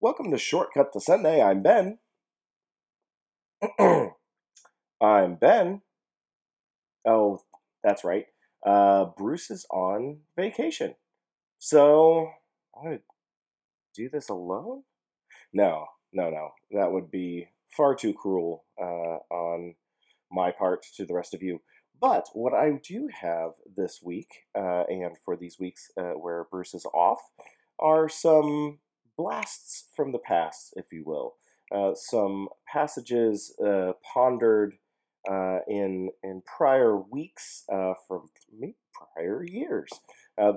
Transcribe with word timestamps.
Welcome 0.00 0.30
to 0.30 0.38
Shortcut 0.38 0.92
to 0.92 1.00
Sunday. 1.00 1.42
I'm 1.42 1.60
Ben. 1.60 1.98
I'm 5.00 5.34
Ben. 5.34 5.82
Oh, 7.04 7.40
that's 7.82 8.04
right. 8.04 8.26
Uh, 8.64 9.06
Bruce 9.16 9.50
is 9.50 9.66
on 9.72 10.18
vacation. 10.36 10.94
So, 11.58 12.30
I'm 12.76 12.84
going 12.84 12.98
to 12.98 13.02
do 13.92 14.08
this 14.08 14.28
alone? 14.28 14.84
No, 15.52 15.86
no, 16.12 16.30
no. 16.30 16.50
That 16.70 16.92
would 16.92 17.10
be 17.10 17.48
far 17.76 17.96
too 17.96 18.14
cruel 18.14 18.66
uh, 18.80 19.18
on 19.34 19.74
my 20.30 20.52
part 20.52 20.86
to 20.94 21.06
the 21.06 21.14
rest 21.14 21.34
of 21.34 21.42
you. 21.42 21.60
But 22.00 22.28
what 22.34 22.54
I 22.54 22.78
do 22.80 23.08
have 23.20 23.54
this 23.76 23.98
week, 24.00 24.28
uh, 24.56 24.84
and 24.88 25.16
for 25.24 25.36
these 25.36 25.58
weeks 25.58 25.90
uh, 25.98 26.12
where 26.12 26.46
Bruce 26.48 26.72
is 26.72 26.86
off, 26.94 27.18
are 27.80 28.08
some 28.08 28.78
blasts 29.18 29.88
from 29.94 30.12
the 30.12 30.18
past, 30.18 30.72
if 30.76 30.86
you 30.92 31.02
will. 31.04 31.34
Uh, 31.74 31.92
some 31.94 32.48
passages 32.72 33.54
uh, 33.62 33.92
pondered 34.14 34.74
uh, 35.30 35.58
in 35.68 36.08
in 36.22 36.40
prior 36.46 36.96
weeks 36.96 37.64
uh, 37.70 37.92
from 38.06 38.28
maybe 38.58 38.76
prior 39.14 39.44
years. 39.44 39.90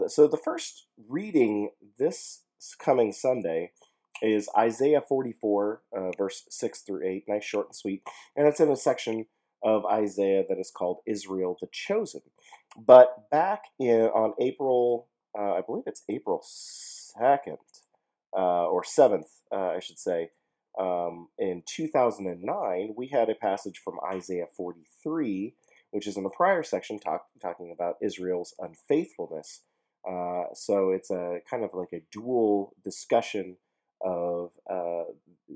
so 0.07 0.27
the 0.27 0.37
first 0.37 0.87
reading 1.09 1.71
this 1.99 2.43
coming 2.79 3.11
Sunday 3.11 3.71
is 4.21 4.47
Isaiah 4.57 5.01
44, 5.01 5.81
verse 6.17 6.43
6 6.49 6.81
through 6.81 7.07
8. 7.07 7.23
Nice, 7.27 7.43
short, 7.43 7.67
and 7.67 7.75
sweet. 7.75 8.03
And 8.35 8.47
it's 8.47 8.59
in 8.59 8.69
a 8.69 8.75
section 8.75 9.25
of 9.63 9.83
Isaiah 9.85 10.43
that 10.47 10.59
is 10.59 10.71
called 10.71 10.99
Israel 11.07 11.57
the 11.59 11.67
Chosen. 11.71 12.21
But 12.77 13.29
back 13.31 13.63
in 13.79 14.03
on 14.13 14.33
April, 14.39 15.07
uh, 15.37 15.53
I 15.53 15.61
believe 15.61 15.83
it's 15.87 16.03
April 16.07 16.41
2nd 16.41 17.57
uh, 18.35 18.65
or 18.65 18.83
7th, 18.83 19.27
uh, 19.51 19.73
I 19.75 19.79
should 19.79 19.99
say, 19.99 20.29
um, 20.79 21.27
in 21.37 21.63
2009, 21.67 22.93
we 22.95 23.07
had 23.07 23.29
a 23.29 23.35
passage 23.35 23.81
from 23.83 23.99
Isaiah 24.09 24.47
43, 24.55 25.53
which 25.91 26.07
is 26.07 26.15
in 26.17 26.23
the 26.23 26.29
prior 26.29 26.63
section 26.63 26.99
talk, 26.99 27.25
talking 27.41 27.71
about 27.73 27.95
Israel's 28.01 28.55
unfaithfulness. 28.59 29.61
Uh, 30.09 30.45
so 30.53 30.91
it's 30.91 31.11
a 31.11 31.39
kind 31.49 31.63
of 31.63 31.71
like 31.73 31.93
a 31.93 32.03
dual 32.11 32.73
discussion 32.83 33.57
of 34.03 34.51
uh, 34.69 35.03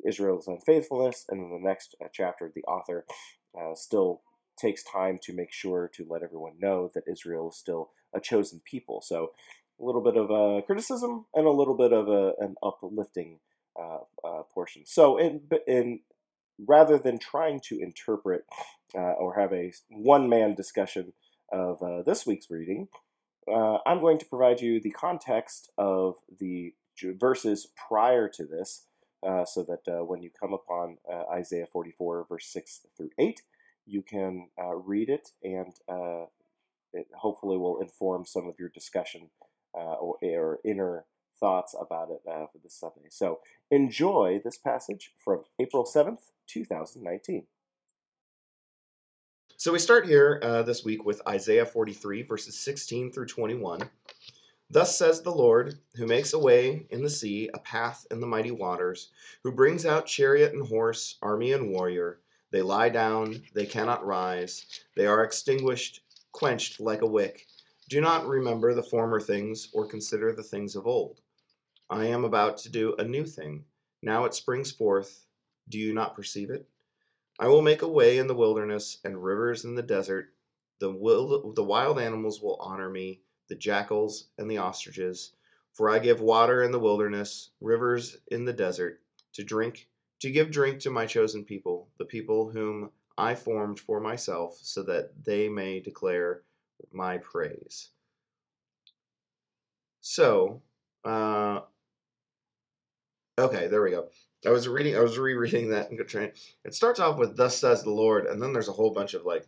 Israel's 0.05 0.47
unfaithfulness, 0.47 1.25
and 1.30 1.42
in 1.42 1.49
the 1.49 1.67
next 1.67 1.95
uh, 2.03 2.08
chapter, 2.14 2.52
the 2.53 2.64
author 2.64 3.05
uh, 3.59 3.73
still 3.73 4.21
takes 4.59 4.83
time 4.83 5.19
to 5.23 5.33
make 5.33 5.52
sure 5.52 5.89
to 5.95 6.05
let 6.09 6.23
everyone 6.23 6.53
know 6.59 6.89
that 6.94 7.03
Israel 7.11 7.49
is 7.49 7.58
still 7.58 7.92
a 8.14 8.19
chosen 8.19 8.61
people. 8.64 9.02
So 9.02 9.31
a 9.79 9.83
little 9.83 10.01
bit 10.01 10.17
of 10.17 10.29
a 10.29 10.61
criticism 10.61 11.25
and 11.33 11.45
a 11.45 11.51
little 11.51 11.75
bit 11.75 11.91
of 11.91 12.07
a, 12.07 12.33
an 12.39 12.55
uplifting 12.63 13.39
uh, 13.79 13.99
uh, 14.23 14.43
portion. 14.53 14.83
So 14.85 15.17
in, 15.17 15.41
in 15.67 15.99
rather 16.65 16.97
than 16.97 17.19
trying 17.19 17.59
to 17.65 17.77
interpret 17.79 18.45
uh, 18.95 18.99
or 19.19 19.35
have 19.35 19.51
a 19.51 19.73
one-man 19.89 20.55
discussion 20.55 21.11
of 21.51 21.83
uh, 21.83 22.01
this 22.03 22.25
week's 22.25 22.49
reading, 22.49 22.87
uh, 23.51 23.79
I'm 23.85 23.99
going 23.99 24.17
to 24.19 24.25
provide 24.25 24.61
you 24.61 24.79
the 24.79 24.91
context 24.91 25.69
of 25.77 26.15
the 26.39 26.73
verses 27.19 27.67
prior 27.87 28.29
to 28.29 28.45
this 28.45 28.85
uh, 29.27 29.43
so 29.43 29.63
that 29.63 30.05
when 30.07 30.23
you 30.23 30.29
come 30.39 30.53
upon 30.53 30.97
Isaiah 31.31 31.67
44, 31.67 32.27
verse 32.29 32.47
6 32.47 32.85
through 32.95 33.09
8, 33.19 33.41
you 33.85 34.01
can 34.01 34.47
read 34.85 35.09
it 35.09 35.31
and 35.43 35.73
it 36.93 37.07
hopefully 37.13 37.57
will 37.57 37.81
inform 37.81 38.25
some 38.25 38.47
of 38.47 38.55
your 38.57 38.69
discussion 38.69 39.29
Uh, 39.77 39.95
or, 39.95 40.17
eh, 40.23 40.35
or, 40.35 40.59
inner 40.63 41.05
thoughts 41.39 41.75
about 41.79 42.09
it 42.09 42.21
uh, 42.29 42.45
for 42.47 42.59
this 42.63 42.73
Sunday. 42.73 43.09
So 43.09 43.39
enjoy 43.69 44.39
this 44.43 44.57
passage 44.57 45.11
from 45.17 45.43
April 45.59 45.83
7th, 45.83 46.31
2019. 46.47 47.45
So 49.57 49.73
we 49.73 49.79
start 49.79 50.05
here 50.05 50.39
uh, 50.43 50.63
this 50.63 50.83
week 50.85 51.05
with 51.05 51.21
Isaiah 51.27 51.65
43, 51.65 52.23
verses 52.23 52.59
16 52.59 53.11
through 53.11 53.25
21. 53.25 53.81
Thus 54.69 54.97
says 54.97 55.21
the 55.21 55.31
Lord, 55.31 55.80
who 55.95 56.08
makes 56.08 56.33
a 56.33 56.39
way 56.39 56.87
in 56.89 57.03
the 57.03 57.09
sea, 57.09 57.49
a 57.53 57.59
path 57.59 58.05
in 58.11 58.19
the 58.19 58.27
mighty 58.27 58.52
waters, 58.52 59.11
who 59.43 59.52
brings 59.52 59.85
out 59.85 60.08
chariot 60.08 60.53
and 60.53 60.67
horse, 60.67 61.17
army 61.21 61.53
and 61.53 61.69
warrior. 61.69 62.19
They 62.52 62.61
lie 62.61 62.89
down, 62.89 63.43
they 63.53 63.65
cannot 63.65 64.05
rise, 64.05 64.65
they 64.95 65.05
are 65.05 65.23
extinguished, 65.23 66.02
quenched 66.31 66.80
like 66.80 67.02
a 67.02 67.08
wick. 67.08 67.47
Do 67.89 68.01
not 68.01 68.27
remember 68.27 68.73
the 68.73 68.83
former 68.83 69.19
things, 69.19 69.69
or 69.73 69.87
consider 69.87 70.33
the 70.33 70.43
things 70.43 70.75
of 70.75 70.87
old. 70.87 71.21
I 71.89 72.05
am 72.05 72.23
about 72.23 72.57
to 72.59 72.69
do 72.69 72.95
a 72.95 73.03
new 73.03 73.25
thing. 73.25 73.65
Now 74.01 74.25
it 74.25 74.33
springs 74.33 74.71
forth. 74.71 75.25
Do 75.69 75.77
you 75.77 75.93
not 75.93 76.15
perceive 76.15 76.49
it? 76.49 76.67
I 77.39 77.47
will 77.47 77.61
make 77.61 77.81
a 77.81 77.87
way 77.87 78.17
in 78.17 78.27
the 78.27 78.35
wilderness 78.35 78.99
and 79.03 79.23
rivers 79.23 79.65
in 79.65 79.75
the 79.75 79.83
desert. 79.83 80.33
The, 80.79 80.91
wild, 80.91 81.55
the 81.55 81.63
wild 81.63 81.99
animals 81.99 82.41
will 82.41 82.57
honor 82.59 82.89
me 82.89 83.21
the 83.47 83.55
jackals, 83.55 84.29
and 84.37 84.49
the 84.49 84.57
ostriches. 84.57 85.33
For 85.73 85.89
I 85.89 85.99
give 85.99 86.21
water 86.21 86.63
in 86.63 86.71
the 86.71 86.79
wilderness, 86.79 87.52
rivers 87.61 88.17
in 88.27 88.45
the 88.45 88.53
desert, 88.53 89.02
to 89.33 89.43
drink, 89.43 89.89
to 90.21 90.31
give 90.31 90.52
drink 90.52 90.79
to 90.81 90.89
my 90.89 91.05
chosen 91.05 91.43
people, 91.43 91.89
the 91.97 92.05
people 92.05 92.49
whom 92.49 92.91
I 93.17 93.35
formed 93.35 93.79
for 93.79 93.99
myself, 93.99 94.57
so 94.61 94.83
that 94.83 95.23
they 95.23 95.49
may 95.49 95.79
declare 95.79 96.43
my 96.91 97.17
praise. 97.17 97.89
So, 100.02 100.61
uh, 101.03 101.61
okay, 103.39 103.67
there 103.67 103.81
we 103.81 103.91
go. 103.91 104.09
I 104.45 104.52
was 104.52 104.67
reading, 104.67 104.95
I 104.95 104.99
was 104.99 105.17
rereading 105.17 105.69
that. 105.71 105.89
It 106.64 106.73
starts 106.75 106.99
off 106.99 107.17
with 107.17 107.35
"Thus 107.35 107.58
says 107.58 107.83
the 107.83 107.91
Lord," 107.91 108.27
and 108.27 108.41
then 108.41 108.53
there's 108.53 108.67
a 108.67 108.73
whole 108.73 108.91
bunch 108.91 109.15
of 109.15 109.25
like 109.25 109.47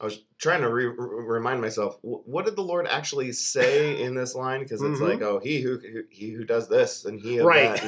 I 0.00 0.04
was 0.04 0.24
trying 0.38 0.60
to 0.60 0.72
re- 0.72 0.86
remind 0.86 1.60
myself 1.60 1.98
what 2.02 2.44
did 2.44 2.56
the 2.56 2.62
Lord 2.62 2.86
actually 2.86 3.32
say 3.32 4.02
in 4.02 4.14
this 4.14 4.34
line 4.34 4.60
because 4.60 4.82
it's 4.82 5.00
mm-hmm. 5.00 5.10
like 5.10 5.22
oh 5.22 5.38
he 5.38 5.60
who 5.60 5.80
he 6.10 6.30
who 6.30 6.44
does 6.44 6.68
this 6.68 7.04
and 7.04 7.18
he 7.18 7.40
right. 7.40 7.82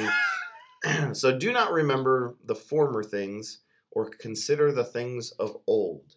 And, 0.83 1.17
so 1.17 1.37
do 1.37 1.51
not 1.51 1.71
remember 1.71 2.35
the 2.45 2.55
former 2.55 3.03
things 3.03 3.59
or 3.91 4.09
consider 4.09 4.71
the 4.71 4.83
things 4.83 5.31
of 5.31 5.57
old. 5.67 6.15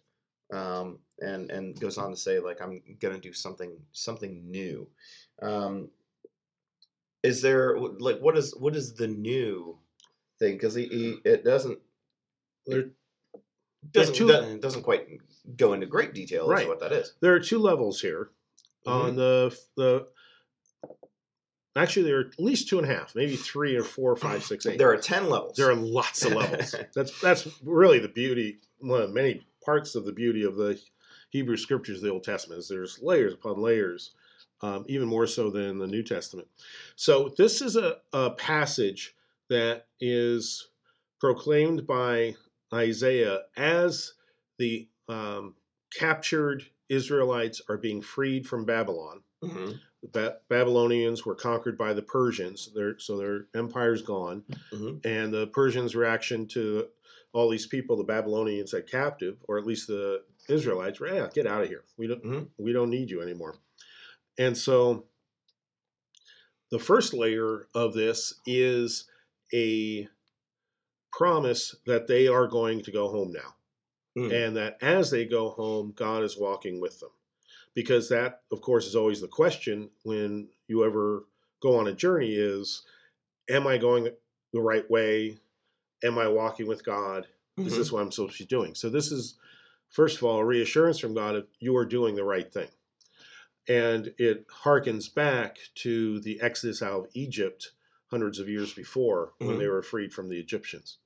Um, 0.51 0.99
and 1.23 1.49
and 1.51 1.79
goes 1.79 1.97
on 1.97 2.11
to 2.11 2.17
say 2.17 2.39
like 2.39 2.61
I'm 2.61 2.81
gonna 2.99 3.19
do 3.19 3.33
something 3.33 3.71
something 3.91 4.49
new. 4.49 4.87
Um, 5.41 5.89
is 7.23 7.41
there 7.41 7.79
like 7.79 8.19
what 8.19 8.37
is 8.37 8.55
what 8.55 8.75
is 8.75 8.93
the 8.93 9.07
new 9.07 9.77
thing? 10.39 10.53
Because 10.53 10.75
he, 10.75 10.87
he 10.87 11.17
it 11.23 11.43
doesn't. 11.43 11.79
There, 12.65 12.85
doesn't, 13.91 14.15
two, 14.15 14.27
doesn't, 14.27 14.61
doesn't 14.61 14.83
quite 14.83 15.07
go 15.57 15.73
into 15.73 15.85
great 15.85 16.13
detail 16.13 16.47
right. 16.47 16.59
as 16.59 16.63
to 16.63 16.69
what 16.69 16.79
that 16.79 16.93
is. 16.93 17.13
There 17.19 17.33
are 17.33 17.39
two 17.39 17.59
levels 17.59 17.99
here. 17.99 18.29
Mm-hmm. 18.85 19.01
On 19.01 19.15
the 19.15 19.57
the 19.75 20.07
actually 21.75 22.03
there 22.03 22.17
are 22.19 22.27
at 22.27 22.39
least 22.39 22.67
two 22.67 22.79
and 22.79 22.89
a 22.89 22.93
half, 22.93 23.15
maybe 23.15 23.35
three 23.35 23.75
or 23.75 23.83
four, 23.83 24.15
five, 24.15 24.43
six, 24.45 24.65
eight. 24.65 24.77
There 24.77 24.91
are 24.91 24.97
ten 24.97 25.29
levels. 25.29 25.55
There 25.55 25.69
are 25.69 25.75
lots 25.75 26.25
of 26.25 26.33
levels. 26.33 26.75
that's 26.93 27.19
that's 27.21 27.47
really 27.63 27.99
the 27.99 28.09
beauty. 28.09 28.59
One 28.79 29.01
of 29.01 29.13
many 29.13 29.45
parts 29.63 29.95
of 29.95 30.05
the 30.05 30.11
beauty 30.11 30.43
of 30.43 30.55
the 30.55 30.79
Hebrew 31.33 31.57
Scriptures, 31.57 31.99
the 31.99 32.11
Old 32.11 32.23
Testament, 32.23 32.59
is 32.59 32.69
there's 32.69 33.01
layers 33.01 33.33
upon 33.33 33.61
layers. 33.61 34.11
Um, 34.61 34.85
even 34.87 35.09
more 35.09 35.27
so 35.27 35.49
than 35.49 35.77
the 35.77 35.87
New 35.87 36.03
Testament. 36.03 36.47
So, 36.95 37.33
this 37.37 37.61
is 37.61 37.75
a, 37.75 37.97
a 38.13 38.29
passage 38.29 39.13
that 39.49 39.87
is 39.99 40.69
proclaimed 41.19 41.85
by 41.85 42.35
Isaiah 42.73 43.41
as 43.57 44.13
the 44.57 44.87
um, 45.09 45.55
captured 45.93 46.63
Israelites 46.87 47.61
are 47.67 47.77
being 47.77 48.01
freed 48.01 48.47
from 48.47 48.63
Babylon. 48.63 49.21
Mm-hmm. 49.43 49.71
The 50.03 50.07
ba- 50.07 50.37
Babylonians 50.47 51.25
were 51.25 51.35
conquered 51.35 51.77
by 51.77 51.91
the 51.91 52.01
Persians, 52.01 52.69
so 52.99 53.17
their 53.17 53.47
empire's 53.53 54.01
gone. 54.01 54.43
Mm-hmm. 54.71 55.05
And 55.05 55.33
the 55.33 55.47
Persians' 55.47 55.93
reaction 55.93 56.47
to 56.49 56.87
all 57.33 57.49
these 57.49 57.67
people 57.67 57.97
the 57.97 58.03
Babylonians 58.03 58.71
had 58.71 58.89
captive, 58.89 59.37
or 59.47 59.57
at 59.57 59.65
least 59.65 59.87
the 59.87 60.23
Israelites, 60.49 60.99
were, 60.99 61.13
yeah, 61.13 61.29
get 61.33 61.47
out 61.47 61.63
of 61.63 61.69
here. 61.69 61.83
We 61.97 62.07
don't, 62.07 62.23
mm-hmm. 62.23 62.43
we 62.57 62.73
don't 62.73 62.89
need 62.89 63.09
you 63.09 63.21
anymore. 63.21 63.55
And 64.37 64.57
so 64.57 65.05
the 66.71 66.79
first 66.79 67.13
layer 67.13 67.67
of 67.75 67.93
this 67.93 68.33
is 68.45 69.05
a 69.53 70.07
promise 71.11 71.75
that 71.85 72.07
they 72.07 72.27
are 72.27 72.47
going 72.47 72.81
to 72.83 72.91
go 72.91 73.09
home 73.09 73.31
now. 73.31 73.55
Mm. 74.17 74.47
And 74.47 74.57
that 74.57 74.77
as 74.81 75.11
they 75.11 75.25
go 75.25 75.49
home, 75.49 75.93
God 75.95 76.23
is 76.23 76.37
walking 76.37 76.81
with 76.81 76.99
them. 76.99 77.09
Because 77.75 78.09
that, 78.09 78.41
of 78.51 78.61
course, 78.61 78.85
is 78.85 78.95
always 78.95 79.21
the 79.21 79.27
question 79.27 79.89
when 80.03 80.47
you 80.67 80.85
ever 80.85 81.25
go 81.61 81.77
on 81.79 81.87
a 81.87 81.93
journey 81.93 82.33
is, 82.33 82.83
am 83.49 83.65
I 83.65 83.77
going 83.77 84.09
the 84.51 84.61
right 84.61 84.89
way? 84.89 85.37
Am 86.03 86.19
I 86.19 86.27
walking 86.27 86.67
with 86.67 86.85
God? 86.85 87.27
Mm-hmm. 87.59 87.67
Is 87.67 87.77
this 87.77 87.91
what 87.91 88.01
I'm 88.01 88.11
supposed 88.11 88.37
to 88.37 88.43
be 88.43 88.47
doing? 88.47 88.75
So 88.75 88.89
this 88.89 89.11
is, 89.11 89.35
first 89.93 90.17
of 90.17 90.23
all, 90.23 90.39
a 90.39 90.45
reassurance 90.45 90.99
from 90.99 91.13
God 91.13 91.35
that 91.35 91.47
you 91.59 91.77
are 91.77 91.85
doing 91.85 92.15
the 92.15 92.23
right 92.23 92.51
thing. 92.51 92.67
And 93.69 94.13
it 94.17 94.45
harkens 94.49 95.13
back 95.13 95.57
to 95.75 96.19
the 96.21 96.41
exodus 96.41 96.81
out 96.81 97.05
of 97.05 97.11
Egypt 97.13 97.71
hundreds 98.11 98.39
of 98.39 98.49
years 98.49 98.73
before 98.73 99.33
when 99.37 99.57
they 99.57 99.67
were 99.67 99.81
freed 99.81 100.11
from 100.11 100.27
the 100.29 100.39
Egyptians. 100.39 100.97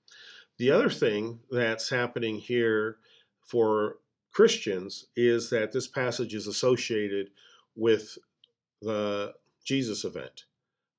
The 0.57 0.71
other 0.71 0.89
thing 0.89 1.39
that's 1.51 1.89
happening 1.89 2.37
here 2.39 2.97
for 3.41 3.99
Christians 4.31 5.05
is 5.15 5.49
that 5.51 5.71
this 5.71 5.87
passage 5.87 6.33
is 6.33 6.47
associated 6.47 7.29
with 7.75 8.17
the 8.81 9.35
Jesus 9.63 10.03
event 10.05 10.45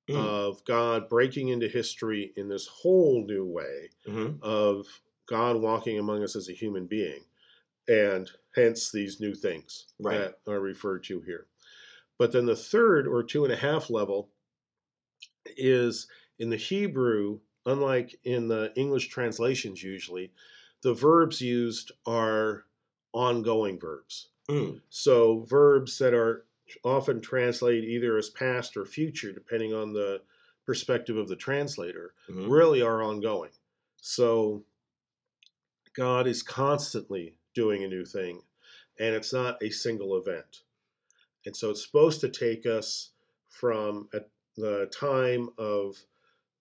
Mm. 0.09 0.17
of 0.17 0.65
God 0.65 1.09
breaking 1.09 1.49
into 1.49 1.69
history 1.69 2.33
in 2.37 2.49
this 2.49 2.67
whole 2.67 3.27
new 3.27 3.45
way 3.45 3.91
Mhm. 4.07 4.39
of 4.43 4.87
God 5.27 5.57
walking 5.57 5.99
among 5.99 6.23
us 6.25 6.35
as 6.35 6.49
a 6.49 6.55
human 6.55 6.87
being, 6.87 7.27
and 7.89 8.31
hence 8.55 8.91
these 8.93 9.21
new 9.21 9.35
things 9.35 9.87
Right. 9.99 10.19
that 10.19 10.53
are 10.53 10.61
referred 10.61 11.05
to 11.05 11.21
here. 11.23 11.47
But 12.19 12.33
then 12.33 12.47
the 12.47 12.57
third 12.57 13.07
or 13.09 13.23
two 13.23 13.45
and 13.45 13.53
a 13.53 13.57
half 13.57 13.91
level 13.91 14.31
is 15.57 16.09
in 16.39 16.51
the 16.51 16.57
Hebrew, 16.57 17.41
unlike 17.67 18.19
in 18.25 18.49
the 18.49 18.73
English 18.77 19.09
translations 19.09 19.83
usually, 19.83 20.33
the 20.83 20.95
verbs 20.95 21.41
used 21.41 21.93
are 22.07 22.67
ongoing 23.13 23.79
verbs. 23.81 24.31
Mm. 24.49 24.81
So 24.91 25.41
verbs 25.41 25.99
that 25.99 26.15
are 26.15 26.47
often 26.85 27.21
translated 27.21 27.85
either 27.85 28.17
as 28.19 28.31
past 28.31 28.77
or 28.77 28.85
future, 28.85 29.33
depending 29.33 29.73
on 29.73 29.93
the 29.93 30.23
perspective 30.67 31.17
of 31.17 31.29
the 31.29 31.37
translator, 31.37 32.15
Mhm. 32.29 32.51
really 32.51 32.83
are 32.83 33.03
ongoing. 33.03 33.51
So 33.97 34.67
God 35.95 36.27
is 36.27 36.43
constantly 36.43 37.38
doing 37.59 37.83
a 37.83 37.89
new 37.89 38.05
thing, 38.05 38.41
and 39.01 39.17
it's 39.17 39.33
not 39.33 39.61
a 39.61 39.69
single 39.69 40.17
event. 40.17 40.63
And 41.45 41.57
so 41.57 41.71
it's 41.71 41.85
supposed 41.85 42.21
to 42.21 42.29
take 42.29 42.67
us 42.67 43.11
from 43.49 44.09
at 44.15 44.29
the 44.57 44.87
time 44.97 45.49
of 45.59 45.97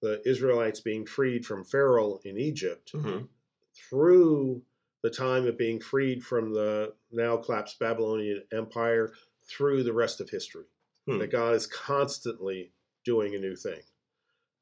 the 0.02 0.28
Israelites 0.28 0.80
being 0.80 1.06
freed 1.06 1.46
from 1.46 1.64
Pharaoh 1.64 2.20
in 2.24 2.36
Egypt 2.40 2.94
Mhm. 2.94 3.28
through 3.76 4.64
the 5.04 5.12
time 5.12 5.46
of 5.46 5.56
being 5.56 5.80
freed 5.80 6.26
from 6.26 6.52
the 6.52 6.96
now 7.12 7.38
collapsed 7.38 7.78
Babylonian 7.78 8.44
Empire 8.52 9.14
through 9.44 9.84
the 9.84 9.94
rest 9.94 10.20
of 10.20 10.32
history. 10.32 10.66
Hmm. 11.06 11.20
That 11.20 11.28
God 11.28 11.54
is 11.54 11.68
constantly 11.68 12.74
doing 13.06 13.36
a 13.36 13.40
new 13.40 13.56
thing. 13.56 13.84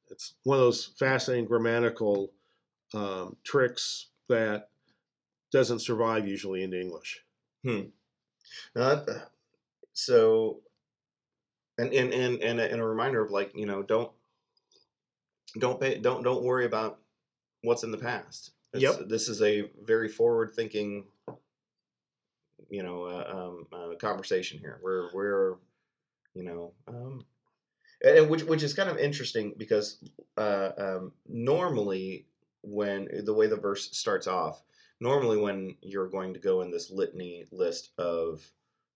It's 0.10 0.36
one 0.44 0.58
of 0.60 0.66
those 0.66 0.86
fascinating 0.86 1.46
grammatical 1.46 2.34
um, 2.94 3.38
tricks 3.44 4.08
that 4.28 4.70
doesn't 5.56 5.80
survive 5.80 6.28
usually 6.28 6.64
into 6.64 6.80
English. 6.80 7.24
Now 7.64 7.82
that- 8.76 9.30
so, 9.94 10.60
and 11.78 11.94
and 11.94 12.14
and 12.14 12.42
and 12.44 12.60
a, 12.60 12.72
and 12.72 12.82
a 12.82 12.86
reminder 12.86 13.24
of 13.24 13.32
like 13.32 13.52
you 13.56 13.66
know 13.66 13.82
don't 13.82 14.12
don't 15.58 15.80
pay 15.80 15.98
don't 16.00 16.24
don't 16.24 16.44
worry 16.44 16.66
about 16.66 17.00
what's 17.62 17.84
in 17.84 17.92
the 17.92 17.98
past. 17.98 18.52
It's- 18.74 18.82
Yep. 18.98 19.08
This 19.08 19.30
is 19.30 19.42
a 19.42 19.72
very 19.86 20.10
forward 20.10 20.54
thinking, 20.54 21.06
you 22.70 22.84
know, 22.84 23.04
uh, 23.06 23.26
um, 23.38 23.68
uh, 23.72 23.96
conversation 23.96 24.60
here. 24.60 24.80
We're 24.84 25.10
we're, 25.14 25.56
you 26.34 26.44
know, 26.44 26.74
um, 26.90 27.26
and 28.04 28.18
and 28.18 28.30
which 28.30 28.44
which 28.44 28.64
is 28.64 28.74
kind 28.74 28.90
of 28.90 28.98
interesting 28.98 29.54
because 29.58 30.04
uh, 30.38 30.72
um, 30.78 31.14
normally 31.26 32.28
when 32.64 33.08
the 33.24 33.34
way 33.34 33.48
the 33.48 33.56
verse 33.56 33.90
starts 33.98 34.28
off, 34.28 34.62
normally 35.00 35.38
when 35.38 35.76
you're 35.82 36.10
going 36.10 36.34
to 36.34 36.40
go 36.40 36.62
in 36.62 36.72
this 36.72 36.90
litany 36.92 37.46
list 37.52 37.92
of 37.98 38.42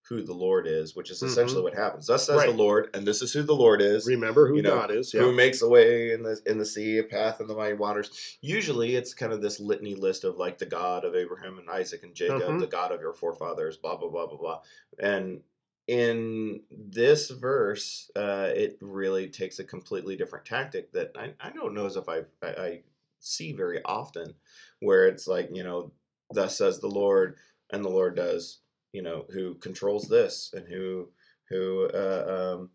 who 0.07 0.24
the 0.24 0.34
Lord 0.34 0.66
is, 0.66 0.96
which 0.96 1.12
is 1.12 1.22
essentially 1.22 1.62
what 1.62 1.75
happens. 1.75 2.07
Thus 2.07 2.25
says 2.25 2.42
the 2.42 2.48
Mm-hmm. 2.48 2.57
Lord, 2.57 2.90
and 2.96 3.06
this 3.06 3.22
is 3.22 3.31
who 3.31 3.44
the 3.44 3.54
Lord 3.56 3.80
is 3.80 4.07
Remember 4.07 4.48
who 4.48 4.56
you 4.56 4.62
know, 4.63 4.75
God 4.78 4.90
is. 4.92 5.12
who 5.12 5.31
makes 5.31 5.62
a 5.62 5.68
way 5.69 6.12
in 6.13 6.24
the 6.24 6.42
in 6.48 6.57
the 6.57 6.66
sea, 6.66 6.98
a 6.98 7.04
path 7.04 7.40
in 7.42 7.46
the 7.48 7.54
mighty 7.54 7.75
waters. 7.75 8.38
Usually, 8.42 8.96
it's 8.96 9.13
kind 9.13 9.31
of 9.34 9.42
this 9.42 9.60
litany 9.60 9.94
list 9.94 10.24
of 10.24 10.38
like 10.38 10.57
the 10.57 10.66
God 10.66 11.06
of 11.06 11.16
Abraham 11.16 11.60
and 11.60 11.69
Isaac 11.69 12.02
and 12.04 12.16
Jacob, 12.16 12.42
Mhm. 12.42 12.60
the 12.60 12.66
God 12.68 12.92
of 12.92 13.02
your 13.02 13.13
forefathers, 13.13 13.78
blah 13.78 13.98
blah 13.98 14.10
blah 14.10 14.25
blah 14.25 14.38
blah. 14.38 14.62
And 14.98 15.44
in 15.88 16.62
this 16.72 17.30
verse, 17.30 18.10
uh, 18.16 18.52
it 18.56 18.78
really 18.81 19.28
takes 19.30 19.60
a 19.60 19.63
completely 19.63 20.16
different 20.16 20.45
tactic 20.45 20.92
that 20.94 21.12
I, 21.16 21.34
I 21.40 21.50
don't 21.52 21.74
know 21.75 21.86
as 21.86 21.98
if 21.98 22.07
I, 22.10 22.19
I 22.42 22.48
I 22.48 22.84
see 23.19 23.54
very 23.54 23.81
often, 23.83 24.33
where 24.80 25.07
it's 25.07 25.27
like 25.27 25.50
you 25.54 25.63
know, 25.63 25.92
thus 26.31 26.57
says 26.57 26.80
the 26.80 26.88
Lord, 26.88 27.38
and 27.71 27.83
the 27.83 27.89
Lord 27.89 28.16
does, 28.16 28.60
you 28.94 29.01
know, 29.01 29.25
who 29.31 29.56
controls 29.56 30.07
this 30.07 30.51
and 30.54 30.68
who 30.68 31.10
who 31.50 31.89
uh, 31.94 32.56
um, 32.60 32.69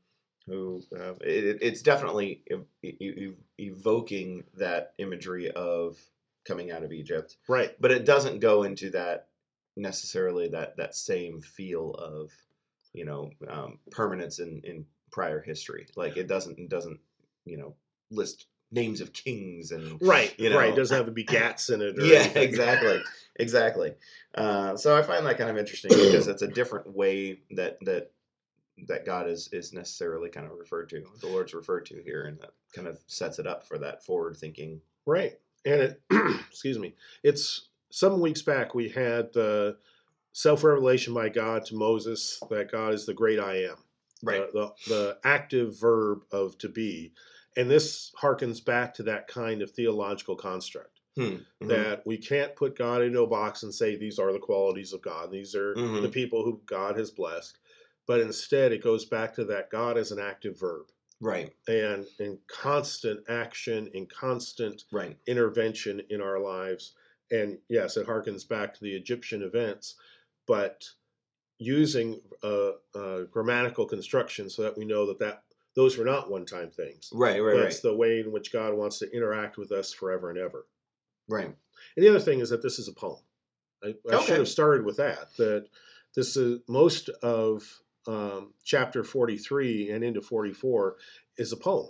who 0.47 0.83
uh, 0.99 1.15
it, 1.21 1.59
it's 1.63 1.83
definitely 1.83 2.43
ev- 2.51 2.67
e- 2.83 2.97
e- 3.01 3.33
evoking 3.59 4.45
that 4.57 4.93
imagery 4.99 5.51
of 5.51 5.97
coming 6.47 6.71
out 6.71 6.83
of 6.83 6.93
Egypt, 6.93 7.37
Right. 7.49 7.75
but 7.81 7.91
it 7.91 8.05
doesn't 8.05 8.41
go 8.41 8.65
into 8.65 8.91
that 8.91 9.29
necessarily 9.77 10.49
that 10.49 10.77
that 10.77 10.95
same 10.95 11.41
feel 11.41 11.93
of 11.93 12.31
you 12.93 13.05
know 13.05 13.31
um, 13.49 13.79
permanence 13.91 14.39
in 14.39 14.61
in 14.65 14.87
prior 15.11 15.41
history. 15.41 15.87
Like 15.97 16.17
it 16.17 16.29
doesn't 16.29 16.59
it 16.59 16.69
doesn't 16.69 17.01
you 17.45 17.57
know 17.57 17.75
list 18.11 18.47
names 18.75 19.01
of 19.01 19.13
kings 19.13 19.71
and 19.71 19.99
Right. 20.03 20.35
You 20.39 20.51
know, 20.51 20.59
right. 20.59 20.73
It 20.73 20.77
doesn't 20.77 20.97
have 20.97 21.07
to 21.07 21.13
be 21.13 21.25
gats 21.25 21.71
in 21.71 21.81
it. 21.81 21.99
Or 21.99 22.05
yeah 22.05 22.21
anything. 22.21 22.43
exactly 22.43 23.03
exactly 23.37 23.95
uh, 24.37 24.77
so 24.77 24.97
i 24.97 25.03
find 25.03 25.27
that 25.27 25.39
kind 25.39 25.51
of 25.51 25.57
interesting 25.57 25.91
because 26.05 26.29
it's 26.29 26.43
a 26.43 26.49
different 26.49 26.95
way 26.95 27.41
that 27.51 27.79
that 27.83 28.13
that 28.87 29.05
god 29.05 29.29
is 29.29 29.49
is 29.53 29.73
necessarily 29.73 30.29
kind 30.29 30.47
of 30.47 30.53
referred 30.59 30.89
to 30.91 31.03
the 31.21 31.27
lord's 31.27 31.55
referred 31.55 31.87
to 31.87 32.01
here 32.05 32.25
and 32.25 32.39
that 32.41 32.51
kind 32.73 32.87
of 32.87 32.99
sets 33.07 33.39
it 33.39 33.47
up 33.47 33.67
for 33.67 33.79
that 33.79 34.05
forward 34.05 34.37
thinking 34.37 34.81
Right. 35.07 35.39
And 35.65 35.81
it, 35.81 36.03
excuse 36.49 36.79
me, 36.79 36.95
it's 37.23 37.69
some 37.91 38.21
weeks 38.21 38.43
back 38.43 38.75
we 38.75 38.89
had 38.89 39.33
the 39.33 39.77
self 40.33 40.65
revelation 40.65 41.15
by 41.15 41.29
God 41.29 41.65
to 41.67 41.75
Moses 41.75 42.41
that 42.51 42.71
God 42.73 42.95
is 42.95 43.07
the 43.07 43.15
great 43.15 43.39
I 43.39 43.65
am. 43.65 43.77
The, 44.53 44.73
the, 44.87 44.91
the 44.95 45.19
active 45.25 45.79
verb 45.79 46.25
of 46.33 46.57
to 46.59 46.69
be. 46.69 47.13
And 47.57 47.71
this 47.71 48.13
harkens 48.21 48.65
back 48.65 48.95
to 48.95 49.03
that 49.05 49.29
kind 49.29 49.63
of 49.63 49.71
theological 49.71 50.37
construct 50.37 51.01
Hmm. 51.17 51.23
Mhm. 51.63 51.69
that 51.69 52.07
we 52.07 52.19
can't 52.19 52.57
put 52.57 52.77
God 52.77 53.03
into 53.03 53.23
a 53.23 53.27
box 53.27 53.63
and 53.63 53.73
say 53.73 53.95
these 53.97 54.19
are 54.19 54.33
the 54.33 54.39
qualities 54.41 54.93
of 54.93 55.03
God, 55.03 55.31
these 55.31 55.55
are 55.55 55.75
the 55.75 55.81
Mhm. 55.81 56.13
people 56.13 56.45
who 56.45 56.61
God 56.67 56.97
has 56.99 57.11
blessed. 57.13 57.59
But 58.07 58.21
instead, 58.21 58.73
it 58.73 58.83
goes 58.83 59.05
back 59.05 59.35
to 59.35 59.45
that 59.47 59.71
God 59.71 59.97
is 59.97 60.13
an 60.13 60.19
active 60.19 60.59
verb 60.59 60.91
right 61.21 61.55
and 61.69 62.07
in 62.19 62.41
constant 62.49 63.25
action, 63.29 63.87
in 63.95 64.07
constant 64.07 64.85
right 64.93 65.17
intervention 65.27 66.01
in 66.11 66.21
our 66.21 66.39
lives. 66.41 66.95
And 67.31 67.61
yes, 67.69 67.97
it 67.97 68.07
harkens 68.07 68.47
back 68.47 68.75
to 68.75 68.81
the 68.81 68.95
Egyptian 68.95 69.43
events, 69.43 69.95
but 70.47 70.91
using 71.59 72.21
a, 72.43 72.73
a 72.95 73.25
grammatical 73.31 73.87
construction 73.87 74.51
so 74.51 74.63
that 74.63 74.77
we 74.77 74.85
know 74.85 75.07
that, 75.07 75.19
that 75.21 75.45
those 75.75 75.97
were 75.99 76.05
not 76.05 76.31
one 76.31 76.45
time 76.47 76.71
things. 76.71 77.11
right 77.13 77.41
right 77.43 77.57
That's 77.57 77.77
right 77.77 77.91
the 77.91 77.97
way 77.97 78.21
in 78.21 78.31
which 78.33 78.53
God 78.53 78.75
wants 78.75 78.99
to 79.01 79.11
interact 79.13 79.57
with 79.59 79.73
us 79.73 79.93
forever 79.93 80.31
and 80.31 80.39
ever. 80.39 80.67
right 81.29 81.47
And 81.97 82.05
the 82.05 82.09
other 82.09 82.21
thing 82.21 82.41
is 82.41 82.51
that 82.51 82.63
this 82.63 82.79
is 82.79 82.89
a 82.89 82.93
poem. 82.93 83.21
I, 83.83 83.89
I 84.11 84.15
Okay. 84.17 84.25
should 84.27 84.39
have 84.39 84.49
started 84.49 84.85
with 84.85 84.97
that. 84.99 85.35
That 85.37 85.67
this 86.15 86.37
is 86.37 86.61
most 86.69 87.09
of 87.23 87.81
um, 88.07 88.53
chapter 88.65 89.03
43 89.05 89.91
and 89.91 90.05
into 90.05 90.21
44 90.21 90.97
is 91.39 91.53
a 91.53 91.57
poem. 91.57 91.89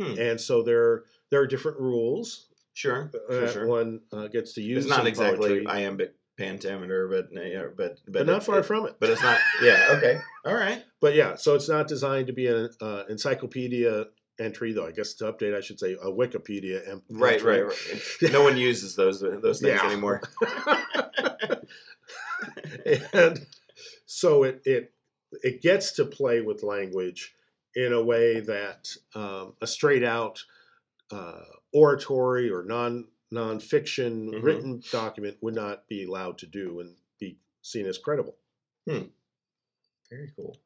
Hmm. 0.00 0.18
And 0.18 0.40
so 0.40 0.62
there, 0.62 1.04
there 1.30 1.40
are 1.40 1.46
different 1.46 1.78
rules 1.78 2.46
sure 2.74 3.10
for 3.28 3.46
sure 3.48 3.66
one 3.66 4.00
uh, 4.12 4.26
gets 4.28 4.54
to 4.54 4.62
use. 4.62 4.84
it's 4.86 4.88
not 4.96 5.06
exactly 5.06 5.60
poetry, 5.60 5.66
iambic 5.68 6.14
pentameter 6.38 7.06
but 7.08 7.28
uh, 7.36 7.42
yeah, 7.44 7.64
but 7.76 8.00
but, 8.06 8.12
but 8.14 8.26
not 8.26 8.42
far 8.42 8.60
it- 8.60 8.64
from 8.64 8.86
it. 8.86 8.96
but 8.98 9.10
it's 9.10 9.22
not 9.22 9.38
yeah 9.62 9.88
okay 9.90 10.18
all 10.44 10.54
right 10.54 10.82
But 11.00 11.14
yeah, 11.14 11.36
so 11.36 11.54
it's 11.54 11.68
not 11.68 11.88
designed 11.88 12.26
to 12.28 12.32
be 12.32 12.46
an 12.46 12.70
uh, 12.80 13.04
encyclopedia 13.08 14.06
entry, 14.40 14.72
though. 14.72 14.86
I 14.86 14.92
guess 14.92 15.14
to 15.14 15.32
update, 15.32 15.56
I 15.56 15.60
should 15.60 15.78
say 15.78 15.92
a 15.94 16.06
Wikipedia 16.10 16.88
em- 16.88 17.02
right 17.10 17.34
entry. 17.34 17.62
right 17.62 18.22
right 18.22 18.32
no 18.32 18.42
one 18.42 18.56
uses 18.56 18.96
those 18.96 19.20
those 19.20 19.60
things 19.60 19.80
Yeah. 19.82 19.86
anymore 19.90 20.22
and 23.12 23.46
so 24.06 24.42
it 24.44 24.60
it 24.64 24.92
it 25.42 25.62
gets 25.62 25.92
to 25.92 26.04
play 26.04 26.40
with 26.40 26.62
language 26.62 27.34
in 27.74 27.92
a 27.92 28.02
way 28.02 28.40
that 28.40 28.90
um, 29.14 29.54
a 29.62 29.66
straight 29.66 30.04
out 30.04 30.42
uh, 31.10 31.40
oratory 31.72 32.50
or 32.50 32.64
non 32.64 33.06
nonfiction 33.32 34.28
Mhm. 34.34 34.42
written 34.42 34.82
document 34.90 35.38
would 35.40 35.54
not 35.54 35.88
be 35.88 36.04
allowed 36.04 36.36
to 36.38 36.46
do 36.46 36.80
and 36.80 36.96
be 37.18 37.38
seen 37.62 37.86
as 37.86 37.96
credible. 37.96 38.36
Very 40.12 40.30
cool. 40.36 40.56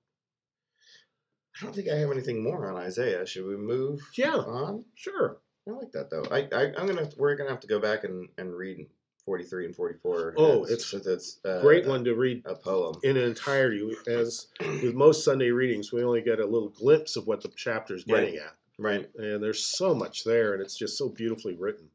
I 1.61 1.65
don't 1.65 1.75
think 1.75 1.89
I 1.89 1.95
have 1.97 2.11
anything 2.11 2.43
more 2.43 2.69
on 2.69 2.77
Isaiah. 2.83 3.25
Should 3.25 3.47
we 3.47 3.57
move 3.57 4.01
Yeah, 4.17 4.35
on? 4.35 4.85
sure. 4.95 5.39
I 5.69 5.71
like 5.71 5.93
that 5.93 6.11
though. 6.11 6.25
I, 6.33 6.49
I 6.53 6.73
I'm 6.77 6.87
gonna 6.87 7.09
we're 7.17 7.37
gonna 7.37 7.51
have 7.51 7.61
to 7.61 7.67
go 7.69 7.79
back 7.79 8.03
and, 8.05 8.29
and 8.39 8.55
read 8.55 8.87
43 9.25 9.67
and 9.67 9.77
44. 9.77 10.35
Oh, 10.37 10.65
It's- 10.65 10.93
it's 10.93 11.07
it's 11.07 11.39
uh, 11.45 11.61
Great 11.61 11.87
one 11.87 12.03
to 12.05 12.15
read 12.15 12.43
A 12.45 12.55
poem. 12.57 12.97
in 13.05 13.17
an 13.17 13.23
entirety. 13.25 13.89
As 14.09 14.49
with 14.61 14.95
most 14.95 15.25
Sunday 15.25 15.51
readings, 15.51 15.93
we 15.93 16.03
only 16.03 16.23
get 16.23 16.41
a 16.41 16.47
little 16.47 16.69
glimpse 16.71 17.15
of 17.17 17.27
what 17.29 17.41
the 17.41 17.49
chapter's 17.49 18.03
getting 18.05 18.37
at. 18.37 18.53
Right. 18.79 19.09
And 19.17 19.43
there's 19.43 19.65
so 19.65 19.95
much 19.95 20.25
there, 20.25 20.53
and 20.55 20.61
it's 20.63 20.77
just 20.77 20.99
so 20.99 21.09
beautifully 21.09 21.55
written. 21.55 21.89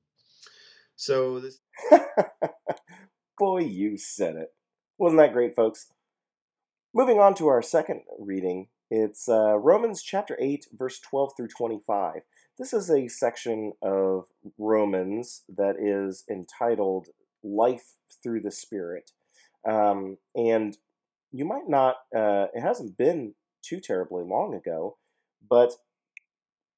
So 0.96 1.40
this 1.40 1.60
Boy, 3.38 3.60
you 3.62 3.98
said 3.98 4.36
it. 4.38 4.54
Wasn't 4.98 5.20
that 5.20 5.34
great, 5.34 5.56
folks? 5.56 5.88
Moving 6.94 7.22
on 7.22 7.36
to 7.36 7.48
our 7.48 7.62
second 7.62 8.02
reading, 8.20 8.68
it's 8.90 9.30
uh, 9.30 9.58
Romans 9.58 10.04
chapter 10.04 10.38
8, 10.42 10.68
verse 10.74 11.00
12 11.00 11.32
through 11.38 11.48
25. 11.48 12.16
This 12.60 12.74
is 12.74 12.92
a 12.92 13.08
section 13.08 13.72
of 13.82 14.26
Romans 14.58 15.44
that 15.48 15.78
is 15.80 16.26
entitled 16.30 17.08
Life 17.46 17.94
Through 18.22 18.42
the 18.42 18.52
Spirit. 18.52 19.12
Um, 19.66 20.18
and 20.36 20.76
you 21.32 21.46
might 21.46 21.70
not, 21.70 21.96
uh, 22.14 22.48
it 22.54 22.60
hasn't 22.60 22.98
been 22.98 23.36
too 23.64 23.80
terribly 23.80 24.26
long 24.26 24.54
ago, 24.54 24.98
but 25.50 25.76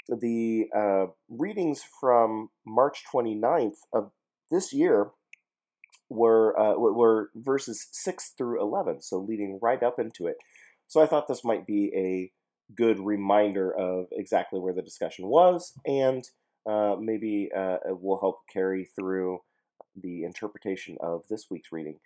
the 0.08 0.67
uh, 0.77 1.08
readings 1.27 1.84
from 2.00 2.51
March 2.67 3.03
29th 3.12 3.77
of 3.91 4.12
this 4.51 4.74
year 4.74 5.10
were 6.13 6.58
uh, 6.60 6.74
were 6.77 7.29
verses 7.36 7.88
6 7.91 8.34
through 8.38 8.62
11, 8.62 9.01
so 9.01 9.20
leading 9.20 9.60
right 9.62 9.82
up 9.82 10.00
into 10.00 10.27
it. 10.27 10.38
So 10.88 11.01
I 11.01 11.05
thought 11.05 11.27
this 11.27 11.43
might 11.43 11.65
be 11.65 11.91
a 11.96 12.32
good 12.75 13.00
reminder 13.00 13.74
of 13.75 14.08
exactly 14.12 14.60
where 14.60 14.74
the 14.74 14.82
discussion 14.82 15.27
was, 15.27 15.74
and 15.86 16.24
uh, 16.70 16.96
maybe 17.00 17.50
uh, 17.55 17.77
it 17.89 18.01
will 18.01 18.20
help 18.20 18.39
carry 18.51 18.89
through 18.96 19.39
the 19.96 20.24
interpretation 20.24 20.98
of 21.01 21.24
this 21.29 21.48
week's 21.50 21.72
reading. 21.72 22.00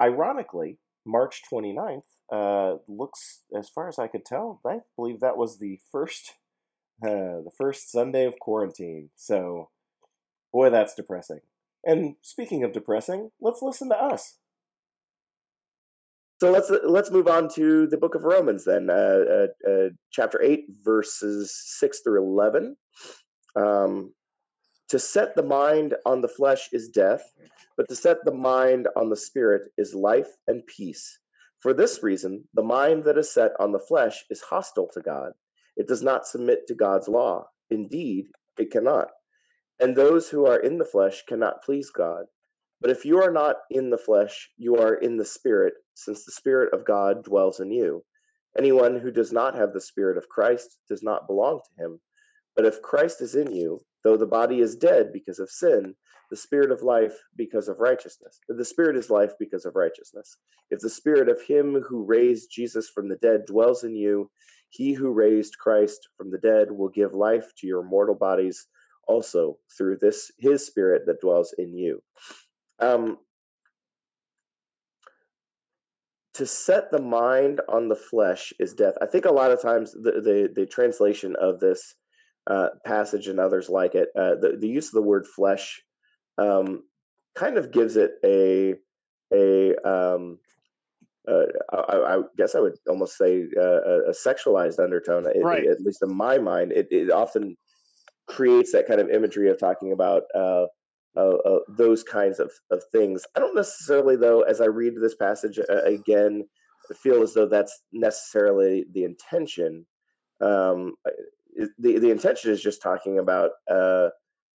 Ironically, 0.00 0.78
March 1.04 1.42
29th 1.52 2.02
uh, 2.32 2.78
looks, 2.88 3.42
as 3.56 3.68
far 3.68 3.88
as 3.88 3.98
I 3.98 4.06
could 4.06 4.24
tell, 4.24 4.60
I 4.66 4.80
believe 4.96 5.20
that 5.20 5.36
was 5.36 5.58
the 5.58 5.80
first 5.90 6.34
uh, 7.04 7.42
the 7.42 7.50
first 7.56 7.90
Sunday 7.90 8.26
of 8.26 8.38
quarantine. 8.38 9.10
So, 9.16 9.70
boy, 10.52 10.70
that's 10.70 10.94
depressing. 10.94 11.40
And 11.84 12.14
speaking 12.22 12.64
of 12.64 12.72
depressing, 12.72 13.30
let's 13.40 13.62
listen 13.62 13.88
to 13.88 13.96
us. 13.96 14.38
So 16.40 16.50
let's 16.50 16.72
let's 16.84 17.10
move 17.12 17.28
on 17.28 17.48
to 17.54 17.86
the 17.86 17.96
book 17.96 18.16
of 18.16 18.24
Romans 18.24 18.64
then, 18.64 18.90
uh, 18.90 18.94
uh, 18.94 19.70
uh, 19.70 19.88
chapter 20.10 20.42
eight, 20.42 20.64
verses 20.82 21.54
six 21.78 22.00
through 22.00 22.20
eleven. 22.20 22.76
Um, 23.54 24.12
to 24.88 24.98
set 24.98 25.36
the 25.36 25.42
mind 25.42 25.94
on 26.04 26.20
the 26.20 26.28
flesh 26.28 26.68
is 26.72 26.88
death, 26.88 27.22
but 27.76 27.88
to 27.88 27.94
set 27.94 28.18
the 28.24 28.34
mind 28.34 28.88
on 28.96 29.08
the 29.08 29.16
spirit 29.16 29.62
is 29.78 29.94
life 29.94 30.28
and 30.48 30.66
peace. 30.66 31.18
For 31.60 31.72
this 31.72 32.02
reason, 32.02 32.42
the 32.54 32.62
mind 32.62 33.04
that 33.04 33.18
is 33.18 33.32
set 33.32 33.52
on 33.60 33.70
the 33.70 33.78
flesh 33.78 34.24
is 34.28 34.40
hostile 34.40 34.88
to 34.94 35.00
God. 35.00 35.30
It 35.76 35.86
does 35.86 36.02
not 36.02 36.26
submit 36.26 36.66
to 36.66 36.74
God's 36.74 37.06
law. 37.06 37.46
Indeed, 37.70 38.26
it 38.58 38.72
cannot. 38.72 39.08
And 39.82 39.96
those 39.96 40.28
who 40.28 40.46
are 40.46 40.60
in 40.60 40.78
the 40.78 40.84
flesh 40.84 41.24
cannot 41.26 41.64
please 41.64 41.90
God. 41.90 42.26
But 42.80 42.92
if 42.92 43.04
you 43.04 43.20
are 43.20 43.32
not 43.32 43.56
in 43.68 43.90
the 43.90 43.98
flesh, 43.98 44.48
you 44.56 44.76
are 44.76 44.94
in 44.94 45.16
the 45.16 45.24
Spirit, 45.24 45.74
since 45.94 46.24
the 46.24 46.30
Spirit 46.30 46.72
of 46.72 46.84
God 46.84 47.24
dwells 47.24 47.58
in 47.58 47.72
you. 47.72 48.04
Anyone 48.56 49.00
who 49.00 49.10
does 49.10 49.32
not 49.32 49.56
have 49.56 49.72
the 49.72 49.80
Spirit 49.80 50.16
of 50.16 50.28
Christ 50.28 50.78
does 50.88 51.02
not 51.02 51.26
belong 51.26 51.62
to 51.64 51.84
him. 51.84 52.00
But 52.54 52.64
if 52.64 52.80
Christ 52.80 53.20
is 53.22 53.34
in 53.34 53.50
you, 53.50 53.80
though 54.04 54.16
the 54.16 54.24
body 54.24 54.60
is 54.60 54.76
dead 54.76 55.12
because 55.12 55.40
of 55.40 55.50
sin, 55.50 55.96
the 56.30 56.36
Spirit 56.36 56.70
of 56.70 56.82
life 56.82 57.18
because 57.36 57.66
of 57.66 57.80
righteousness. 57.80 58.38
The 58.48 58.64
Spirit 58.64 58.96
is 58.96 59.10
life 59.10 59.32
because 59.36 59.64
of 59.64 59.74
righteousness. 59.74 60.36
If 60.70 60.78
the 60.78 60.90
Spirit 60.90 61.28
of 61.28 61.42
him 61.42 61.82
who 61.88 62.04
raised 62.04 62.52
Jesus 62.52 62.88
from 62.88 63.08
the 63.08 63.16
dead 63.16 63.46
dwells 63.46 63.82
in 63.82 63.96
you, 63.96 64.30
he 64.70 64.92
who 64.92 65.10
raised 65.10 65.58
Christ 65.58 66.08
from 66.16 66.30
the 66.30 66.38
dead 66.38 66.70
will 66.70 66.88
give 66.88 67.14
life 67.14 67.52
to 67.56 67.66
your 67.66 67.82
mortal 67.82 68.14
bodies 68.14 68.68
also 69.08 69.58
through 69.76 69.98
this 69.98 70.30
his 70.38 70.66
spirit 70.66 71.02
that 71.06 71.20
dwells 71.20 71.54
in 71.58 71.76
you. 71.76 72.02
Um, 72.78 73.18
to 76.34 76.46
set 76.46 76.90
the 76.90 77.00
mind 77.00 77.60
on 77.68 77.88
the 77.88 77.96
flesh 77.96 78.52
is 78.58 78.72
death. 78.72 78.94
I 79.02 79.06
think 79.06 79.26
a 79.26 79.32
lot 79.32 79.50
of 79.50 79.60
times 79.60 79.92
the 79.92 80.12
the, 80.12 80.52
the 80.54 80.66
translation 80.66 81.36
of 81.40 81.60
this 81.60 81.94
uh, 82.46 82.68
passage 82.84 83.28
and 83.28 83.38
others 83.38 83.68
like 83.68 83.94
it, 83.94 84.08
uh, 84.16 84.36
the 84.36 84.56
the 84.58 84.68
use 84.68 84.88
of 84.88 84.94
the 84.94 85.02
word 85.02 85.26
flesh, 85.26 85.82
um, 86.38 86.82
kind 87.34 87.58
of 87.58 87.72
gives 87.72 87.96
it 87.96 88.12
a 88.24 88.74
a 89.32 89.76
um, 89.88 90.38
uh, 91.28 91.44
I, 91.72 92.16
I, 92.16 92.22
guess 92.36 92.54
I 92.54 92.60
would 92.60 92.76
almost 92.88 93.16
say 93.16 93.44
uh, 93.56 94.08
a 94.08 94.10
sexualized 94.10 94.82
undertone, 94.82 95.24
right. 95.40 95.66
at 95.66 95.80
least 95.80 96.02
in 96.02 96.14
my 96.14 96.38
mind. 96.38 96.72
It, 96.72 96.88
it, 96.90 97.12
often 97.12 97.56
creates 98.32 98.72
that 98.72 98.86
kind 98.86 99.00
of 99.00 99.10
imagery 99.10 99.50
of 99.50 99.58
talking 99.58 99.92
about 99.92 100.22
uh, 100.34 100.66
uh, 101.16 101.36
uh, 101.44 101.58
those 101.68 102.02
kinds 102.02 102.40
of, 102.40 102.50
of 102.70 102.82
things. 102.90 103.24
I 103.36 103.40
don't 103.40 103.54
necessarily, 103.54 104.16
though, 104.16 104.42
as 104.42 104.60
I 104.60 104.66
read 104.66 104.94
this 104.96 105.14
passage 105.14 105.58
uh, 105.58 105.82
again, 105.82 106.44
feel 107.02 107.22
as 107.22 107.34
though 107.34 107.46
that's 107.46 107.82
necessarily 107.92 108.86
the 108.92 109.04
intention. 109.04 109.86
Um, 110.40 110.94
the 111.78 111.98
the 111.98 112.10
intention 112.10 112.50
is 112.50 112.62
just 112.62 112.82
talking 112.82 113.18
about 113.18 113.50
uh, 113.70 114.08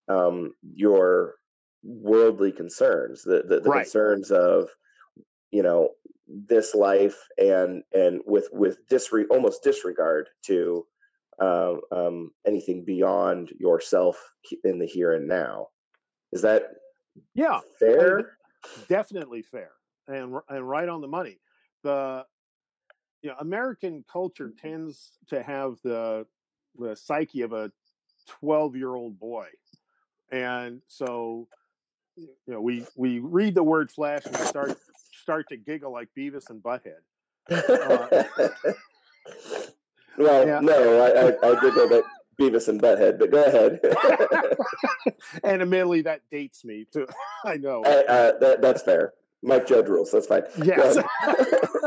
um, 0.08 0.54
your 0.74 1.34
worldly 1.82 2.52
concerns, 2.52 3.22
the 3.22 3.42
the, 3.48 3.60
the 3.60 3.70
right. 3.70 3.82
concerns 3.82 4.30
of 4.30 4.68
you 5.50 5.62
know 5.62 5.90
this 6.26 6.74
life 6.74 7.16
and 7.36 7.82
and 7.92 8.20
with 8.26 8.48
with 8.52 8.78
disre- 8.88 9.26
almost 9.30 9.62
disregard 9.62 10.28
to 10.46 10.86
uh, 11.40 11.74
um, 11.90 12.30
anything 12.46 12.84
beyond 12.84 13.50
yourself 13.58 14.16
in 14.64 14.78
the 14.78 14.86
here 14.86 15.14
and 15.14 15.28
now. 15.28 15.68
Is 16.32 16.42
that 16.42 16.64
yeah 17.34 17.60
fair? 17.78 18.18
I 18.18 18.22
mean, 18.22 18.26
definitely 18.88 19.42
fair 19.42 19.70
and 20.08 20.36
and 20.48 20.68
right 20.68 20.88
on 20.88 21.00
the 21.00 21.08
money. 21.08 21.38
The 21.82 22.24
you 23.22 23.30
know 23.30 23.36
American 23.38 24.04
culture 24.10 24.52
tends 24.60 25.12
to 25.28 25.42
have 25.42 25.76
the 25.82 26.26
the 26.78 26.96
psyche 26.96 27.42
of 27.42 27.52
a 27.52 27.70
twelve 28.26 28.76
year 28.76 28.94
old 28.94 29.18
boy, 29.18 29.48
and 30.30 30.80
so 30.88 31.48
you 32.16 32.28
know 32.46 32.60
we 32.60 32.86
we 32.96 33.18
read 33.18 33.54
the 33.54 33.62
word 33.62 33.90
flash 33.90 34.24
and 34.26 34.36
we 34.36 34.44
start 34.44 34.76
start 35.22 35.48
to 35.48 35.56
giggle 35.56 35.92
like 35.92 36.08
Beavis 36.16 36.50
and 36.50 36.62
Butthead. 36.62 37.02
Uh, 37.50 38.24
well, 40.18 40.46
yeah. 40.46 40.60
no, 40.60 41.00
I, 41.00 41.28
I, 41.28 41.50
I 41.50 41.60
giggled 41.60 41.92
at 41.92 42.04
Beavis 42.38 42.68
and 42.68 42.80
Butthead, 42.80 43.18
but 43.18 43.30
go 43.30 43.44
ahead. 43.44 43.80
and 45.44 45.62
admittedly, 45.62 46.02
that 46.02 46.22
dates 46.30 46.64
me 46.64 46.86
too. 46.92 47.06
I 47.44 47.56
know. 47.56 47.82
uh, 47.82 48.38
that, 48.38 48.60
that's 48.60 48.82
fair. 48.82 49.14
Mike 49.42 49.66
Judge 49.66 49.88
rules. 49.88 50.10
That's 50.10 50.26
fine. 50.26 50.42
Yes. 50.62 50.96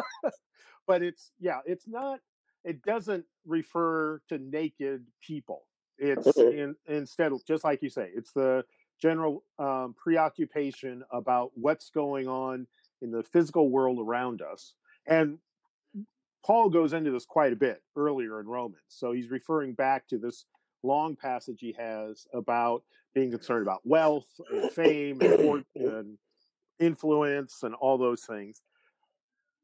but 0.87 1.01
it's 1.01 1.31
yeah, 1.39 1.59
it's 1.65 1.87
not. 1.87 2.19
It 2.63 2.83
doesn't 2.83 3.25
refer 3.45 4.21
to 4.29 4.37
naked 4.37 5.05
people. 5.21 5.63
It's 5.97 6.27
mm-hmm. 6.27 6.57
in, 6.57 6.75
instead, 6.87 7.31
just 7.47 7.63
like 7.63 7.81
you 7.81 7.89
say, 7.89 8.09
it's 8.13 8.31
the 8.33 8.63
general 9.01 9.43
um, 9.57 9.95
preoccupation 9.97 11.03
about 11.11 11.51
what's 11.55 11.89
going 11.89 12.27
on 12.27 12.67
in 13.01 13.11
the 13.11 13.23
physical 13.23 13.69
world 13.69 13.99
around 13.99 14.41
us. 14.41 14.73
And 15.07 15.39
Paul 16.47 16.69
goes 16.69 16.93
into 16.93 17.11
this 17.11 17.25
quite 17.25 17.51
a 17.51 17.57
bit 17.57 17.83
earlier 17.97 18.39
in 18.39 18.47
Romans. 18.47 18.81
So 18.87 19.11
he's 19.11 19.29
referring 19.29 19.73
back 19.73 20.07
to 20.07 20.17
this 20.17 20.45
long 20.81 21.17
passage 21.17 21.57
he 21.59 21.75
has 21.77 22.25
about 22.33 22.83
being 23.13 23.31
concerned 23.31 23.63
about 23.63 23.81
wealth 23.83 24.29
and 24.49 24.71
fame 24.71 25.19
and, 25.19 25.65
and 25.75 26.17
influence 26.79 27.63
and 27.63 27.75
all 27.75 27.97
those 27.97 28.23
things. 28.23 28.61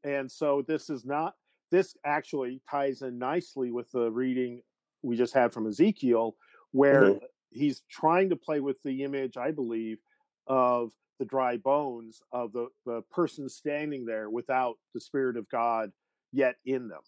And 0.03 0.29
so 0.29 0.61
this 0.67 0.89
is 0.89 1.05
not, 1.05 1.35
this 1.71 1.95
actually 2.05 2.59
ties 2.69 3.01
in 3.01 3.17
nicely 3.17 3.71
with 3.71 3.89
the 3.91 4.11
reading 4.11 4.61
we 5.03 5.15
just 5.15 5.33
had 5.33 5.53
from 5.53 5.67
Ezekiel, 5.67 6.35
where 6.71 7.03
mm-hmm. 7.03 7.25
he's 7.51 7.83
trying 7.89 8.29
to 8.31 8.35
play 8.35 8.59
with 8.59 8.75
the 8.83 9.03
image, 9.03 9.37
I 9.37 9.51
believe, 9.51 9.99
of 10.47 10.91
the 11.17 11.25
dry 11.25 11.55
bones 11.55 12.19
of 12.33 12.51
the, 12.51 12.67
the 12.85 13.03
person 13.09 13.47
standing 13.47 14.05
there 14.05 14.29
without 14.29 14.75
the 14.93 14.99
Spirit 14.99 15.37
of 15.37 15.47
God 15.47 15.93
yet 16.33 16.55
in 16.65 16.89
them. 16.89 16.99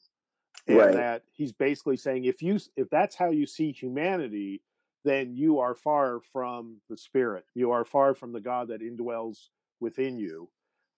And 0.67 0.77
right. 0.77 0.94
that 0.94 1.24
he's 1.34 1.51
basically 1.51 1.98
saying 1.98 2.25
if 2.25 2.41
you 2.41 2.60
if 2.75 2.89
that's 2.89 3.15
how 3.15 3.29
you 3.29 3.46
see 3.46 3.72
humanity, 3.72 4.62
then 5.03 5.36
you 5.36 5.60
are 5.60 5.75
far 5.75 6.22
from 6.32 6.77
the 6.89 6.98
spirit. 6.98 7.44
You 7.53 7.72
are 7.72 7.86
far 7.86 8.15
from 8.15 8.32
the 8.32 8.39
God 8.39 8.70
that 8.70 8.82
indwells 8.82 9.50
within 9.79 10.17
you. 10.17 10.50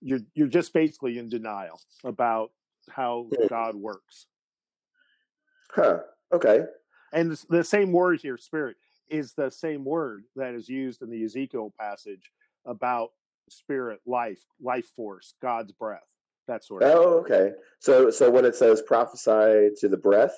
You're 0.02 0.22
you're 0.36 0.48
just 0.48 0.74
basically 0.74 1.18
in 1.18 1.28
denial 1.28 1.82
about 2.06 2.52
how 2.90 3.28
hmm. 3.30 3.48
God 3.48 3.76
works. 3.76 4.28
Huh. 5.72 6.00
Okay. 6.32 6.62
And 7.12 7.32
the, 7.32 7.46
the 7.50 7.64
same 7.64 7.92
word 7.92 8.22
here, 8.22 8.38
spirit, 8.38 8.78
is 9.10 9.34
the 9.34 9.50
same 9.50 9.84
word 9.84 10.24
that 10.36 10.54
is 10.54 10.70
used 10.70 11.02
in 11.02 11.10
the 11.10 11.24
Ezekiel 11.24 11.74
passage 11.80 12.32
about 12.66 13.10
spirit, 13.50 14.00
life, 14.06 14.44
life 14.62 14.88
force, 14.96 15.34
God's 15.42 15.72
breath 15.72 16.08
that 16.48 16.64
sort 16.64 16.84
of. 16.84 16.92
Oh, 16.92 17.24
thing. 17.24 17.36
okay. 17.36 17.52
So, 17.80 18.10
so 18.10 18.30
when 18.30 18.46
it 18.46 18.56
says 18.56 18.82
prophesy 18.82 19.70
to 19.80 19.88
the 19.88 19.98
breath, 19.98 20.36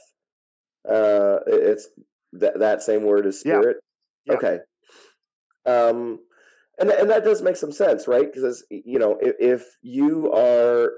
uh, 0.88 1.40
it's 1.48 1.88
that 2.34 2.60
that 2.60 2.82
same 2.84 3.04
word 3.04 3.26
is 3.26 3.42
Yeah. 3.46 3.60
spirit. 3.60 3.78
Yeah. 4.26 4.34
Okay. 4.34 4.60
Um, 5.66 6.20
and 6.80 6.90
and 6.90 7.10
that 7.10 7.24
does 7.24 7.42
make 7.42 7.58
some 7.58 7.72
sense, 7.72 8.08
right? 8.08 8.32
Because 8.32 8.66
you 8.70 9.00
know, 9.00 9.18
if, 9.22 9.36
if 9.40 9.66
you 9.82 10.32
are 10.32 10.92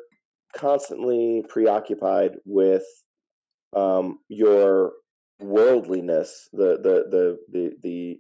constantly 0.56 1.44
preoccupied 1.50 2.38
with 2.46 2.84
um, 3.76 4.20
your 4.28 4.94
worldliness, 5.40 6.50
the 6.54 6.78
the 6.78 7.06
the 7.10 7.38
the 7.52 8.20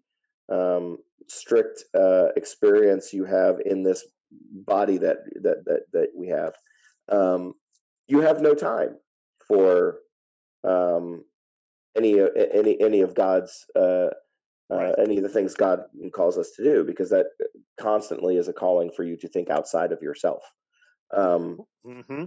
the 0.50 0.56
um, 0.56 0.98
strict 1.28 1.84
uh, 1.94 2.30
experience 2.36 3.14
you 3.14 3.26
have 3.26 3.60
in 3.66 3.84
this 3.84 4.04
body 4.32 4.98
that 4.98 5.18
that 5.44 5.64
that 5.66 5.82
that 5.94 6.08
we 6.16 6.28
have, 6.30 6.54
um, 7.12 7.54
you 8.08 8.22
have 8.22 8.42
no 8.42 8.56
time 8.56 8.98
for 9.48 10.00
um, 10.64 11.24
any 11.96 12.20
uh, 12.20 12.30
any 12.54 12.80
any 12.82 13.02
of 13.02 13.14
God's 13.16 13.66
uh, 13.76 14.10
uh, 14.70 14.94
any 14.98 15.18
of 15.18 15.24
the 15.24 15.30
things 15.30 15.54
God 15.54 15.84
calls 16.14 16.38
us 16.38 16.52
to 16.52 16.64
do, 16.64 16.84
because 16.84 17.10
that 17.10 17.28
constantly 17.80 18.38
is 18.38 18.48
a 18.48 18.54
calling 18.54 18.92
for 18.92 19.04
you 19.04 19.18
to 19.18 19.28
think 19.28 19.50
outside 19.50 19.92
of 19.92 20.02
yourself. 20.02 20.44
Um, 21.16 21.60
hmm 21.84 22.26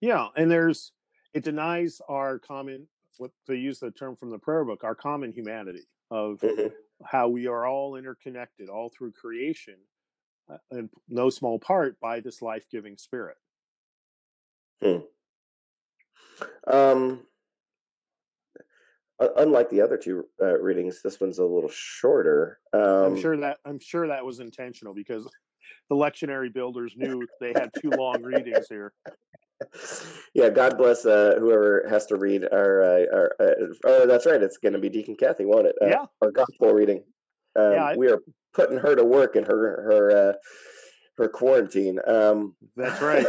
Yeah, 0.00 0.28
and 0.36 0.50
there's 0.50 0.92
it 1.34 1.44
denies 1.44 2.00
our 2.08 2.38
common 2.38 2.88
what 3.18 3.30
to 3.46 3.54
use 3.54 3.78
the 3.78 3.90
term 3.90 4.16
from 4.16 4.30
the 4.30 4.38
prayer 4.38 4.64
book, 4.64 4.84
our 4.84 4.94
common 4.94 5.32
humanity 5.32 5.86
of 6.10 6.40
mhm. 6.40 6.70
how 7.04 7.28
we 7.28 7.46
are 7.46 7.66
all 7.66 7.96
interconnected 7.96 8.68
all 8.68 8.90
through 8.90 9.12
creation, 9.12 9.76
uh, 10.50 10.58
in 10.70 10.90
no 11.08 11.30
small 11.30 11.58
part 11.58 11.98
by 12.00 12.20
this 12.20 12.42
life-giving 12.42 12.96
spirit. 12.98 13.36
Um, 16.66 17.20
u- 19.20 19.32
unlike 19.36 19.70
the 19.70 19.80
other 19.80 19.96
two 19.96 20.26
uh, 20.40 20.58
readings, 20.58 21.00
this 21.02 21.20
one's 21.20 21.38
a 21.38 21.44
little 21.44 21.70
shorter. 21.70 22.58
Um, 22.72 22.82
I'm 23.14 23.20
sure 23.20 23.36
that 23.38 23.58
I'm 23.64 23.78
sure 23.78 24.08
that 24.08 24.24
was 24.24 24.40
intentional 24.40 24.94
because 24.94 25.24
the 25.88 25.96
lectionary 25.96 26.52
builders 26.52 26.94
knew 26.96 27.26
they 27.40 27.52
had 27.52 27.70
two 27.74 27.90
long 27.90 28.22
readings 28.22 28.66
here. 28.68 28.92
yeah, 30.34 30.50
God 30.50 30.76
bless 30.76 31.06
uh, 31.06 31.36
whoever 31.38 31.86
has 31.88 32.06
to 32.06 32.16
read 32.16 32.44
our. 32.52 32.82
Uh, 32.82 33.06
our 33.12 33.36
uh, 33.40 33.54
oh, 33.84 34.06
that's 34.06 34.26
right. 34.26 34.42
It's 34.42 34.58
going 34.58 34.74
to 34.74 34.78
be 34.78 34.88
Deacon 34.90 35.16
Kathy, 35.16 35.44
won't 35.44 35.66
it? 35.66 35.76
Uh, 35.80 35.86
Yeah. 35.86 36.04
Our 36.22 36.30
gospel 36.30 36.72
reading. 36.72 37.04
Um, 37.56 37.72
Yeah, 37.72 37.84
I- 37.84 37.96
we 37.96 38.10
are 38.10 38.20
putting 38.52 38.78
her 38.78 38.94
to 38.94 39.04
work 39.04 39.36
in 39.36 39.44
her 39.44 39.82
her 39.82 40.30
uh, 40.30 40.32
her 41.18 41.28
quarantine. 41.28 41.98
Um, 42.06 42.54
That's 42.76 43.00
right. 43.00 43.26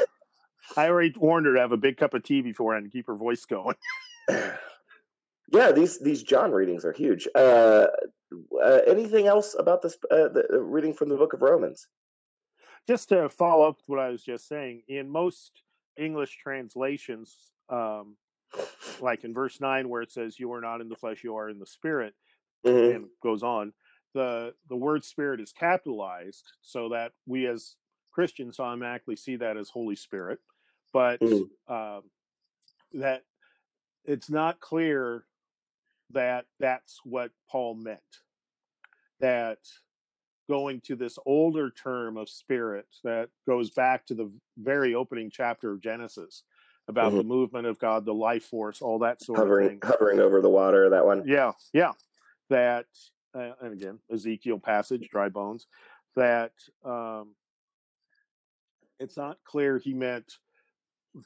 I 0.75 0.89
already 0.89 1.13
warned 1.17 1.45
her 1.45 1.53
to 1.53 1.59
have 1.59 1.71
a 1.71 1.77
big 1.77 1.97
cup 1.97 2.13
of 2.13 2.23
tea 2.23 2.41
beforehand 2.41 2.85
to 2.85 2.91
keep 2.91 3.07
her 3.07 3.15
voice 3.15 3.45
going. 3.45 3.75
yeah, 4.29 5.71
these 5.71 5.99
these 5.99 6.23
John 6.23 6.51
readings 6.51 6.83
are 6.85 6.91
huge. 6.91 7.27
Uh, 7.33 7.87
uh, 8.61 8.79
anything 8.87 9.27
else 9.27 9.55
about 9.57 9.81
this 9.81 9.97
uh, 10.11 10.27
the 10.29 10.59
reading 10.61 10.93
from 10.93 11.09
the 11.09 11.15
Book 11.17 11.33
of 11.33 11.41
Romans? 11.41 11.87
just 12.87 13.09
to 13.09 13.27
follow 13.29 13.67
up 13.67 13.77
what 13.87 13.99
I 13.99 14.09
was 14.09 14.23
just 14.23 14.47
saying, 14.47 14.81
in 14.87 15.09
most 15.09 15.61
English 15.97 16.37
translations, 16.41 17.35
um, 17.69 18.15
like 19.01 19.25
in 19.25 19.33
verse 19.33 19.59
nine, 19.59 19.89
where 19.89 20.01
it 20.01 20.11
says, 20.11 20.39
"You 20.39 20.53
are 20.53 20.61
not 20.61 20.81
in 20.81 20.89
the 20.89 20.95
flesh; 20.95 21.23
you 21.23 21.35
are 21.35 21.49
in 21.49 21.59
the 21.59 21.65
spirit," 21.65 22.15
Mhm. 22.65 22.95
and 22.95 23.09
goes 23.21 23.43
on, 23.43 23.73
the 24.13 24.55
the 24.69 24.75
word 24.75 25.03
"spirit" 25.03 25.39
is 25.41 25.51
capitalized 25.51 26.53
so 26.61 26.89
that 26.89 27.13
we 27.25 27.45
as 27.47 27.75
Christians 28.11 28.59
automatically 28.59 29.15
see 29.15 29.35
that 29.35 29.57
as 29.57 29.69
Holy 29.69 29.95
Spirit, 29.95 30.39
but 30.93 31.19
Mhm. 31.21 31.49
um, 31.67 32.09
that 32.93 33.23
it's 34.05 34.29
not 34.29 34.59
clear 34.59 35.25
that 36.11 36.45
that's 36.59 37.03
what 37.03 37.31
Paul 37.49 37.75
meant. 37.75 38.21
That 39.19 39.59
going 40.47 40.79
to 40.81 40.95
this 40.95 41.19
older 41.25 41.69
term 41.69 42.15
of 42.15 42.29
spirit 42.29 42.87
that 43.03 43.29
goes 43.45 43.69
back 43.71 44.05
to 44.05 44.15
the 44.15 44.31
very 44.57 44.95
opening 44.95 45.29
chapter 45.29 45.71
of 45.71 45.81
Genesis 45.81 46.43
about 46.87 47.11
Mhm. 47.11 47.17
the 47.17 47.23
movement 47.23 47.67
of 47.67 47.77
God, 47.79 48.05
the 48.05 48.13
life 48.13 48.45
force, 48.45 48.81
all 48.81 48.99
that 48.99 49.21
sort 49.21 49.39
of 49.39 49.47
Hovering 49.47 49.81
thing. 49.81 49.89
hovering 49.89 50.19
over 50.19 50.39
the 50.41 50.49
water. 50.49 50.89
That 50.89 51.05
one. 51.05 51.27
Yeah, 51.27 51.51
yeah. 51.73 51.93
That, 52.49 52.87
uh, 53.33 53.55
and 53.59 53.73
again, 53.73 53.99
Ezekiel 54.09 54.59
passage, 54.59 55.09
dry 55.09 55.27
bones, 55.27 55.67
that 56.15 56.53
um, 56.85 57.35
it's 58.99 59.17
not 59.17 59.43
clear 59.43 59.77
he 59.79 59.93
meant 59.93 60.39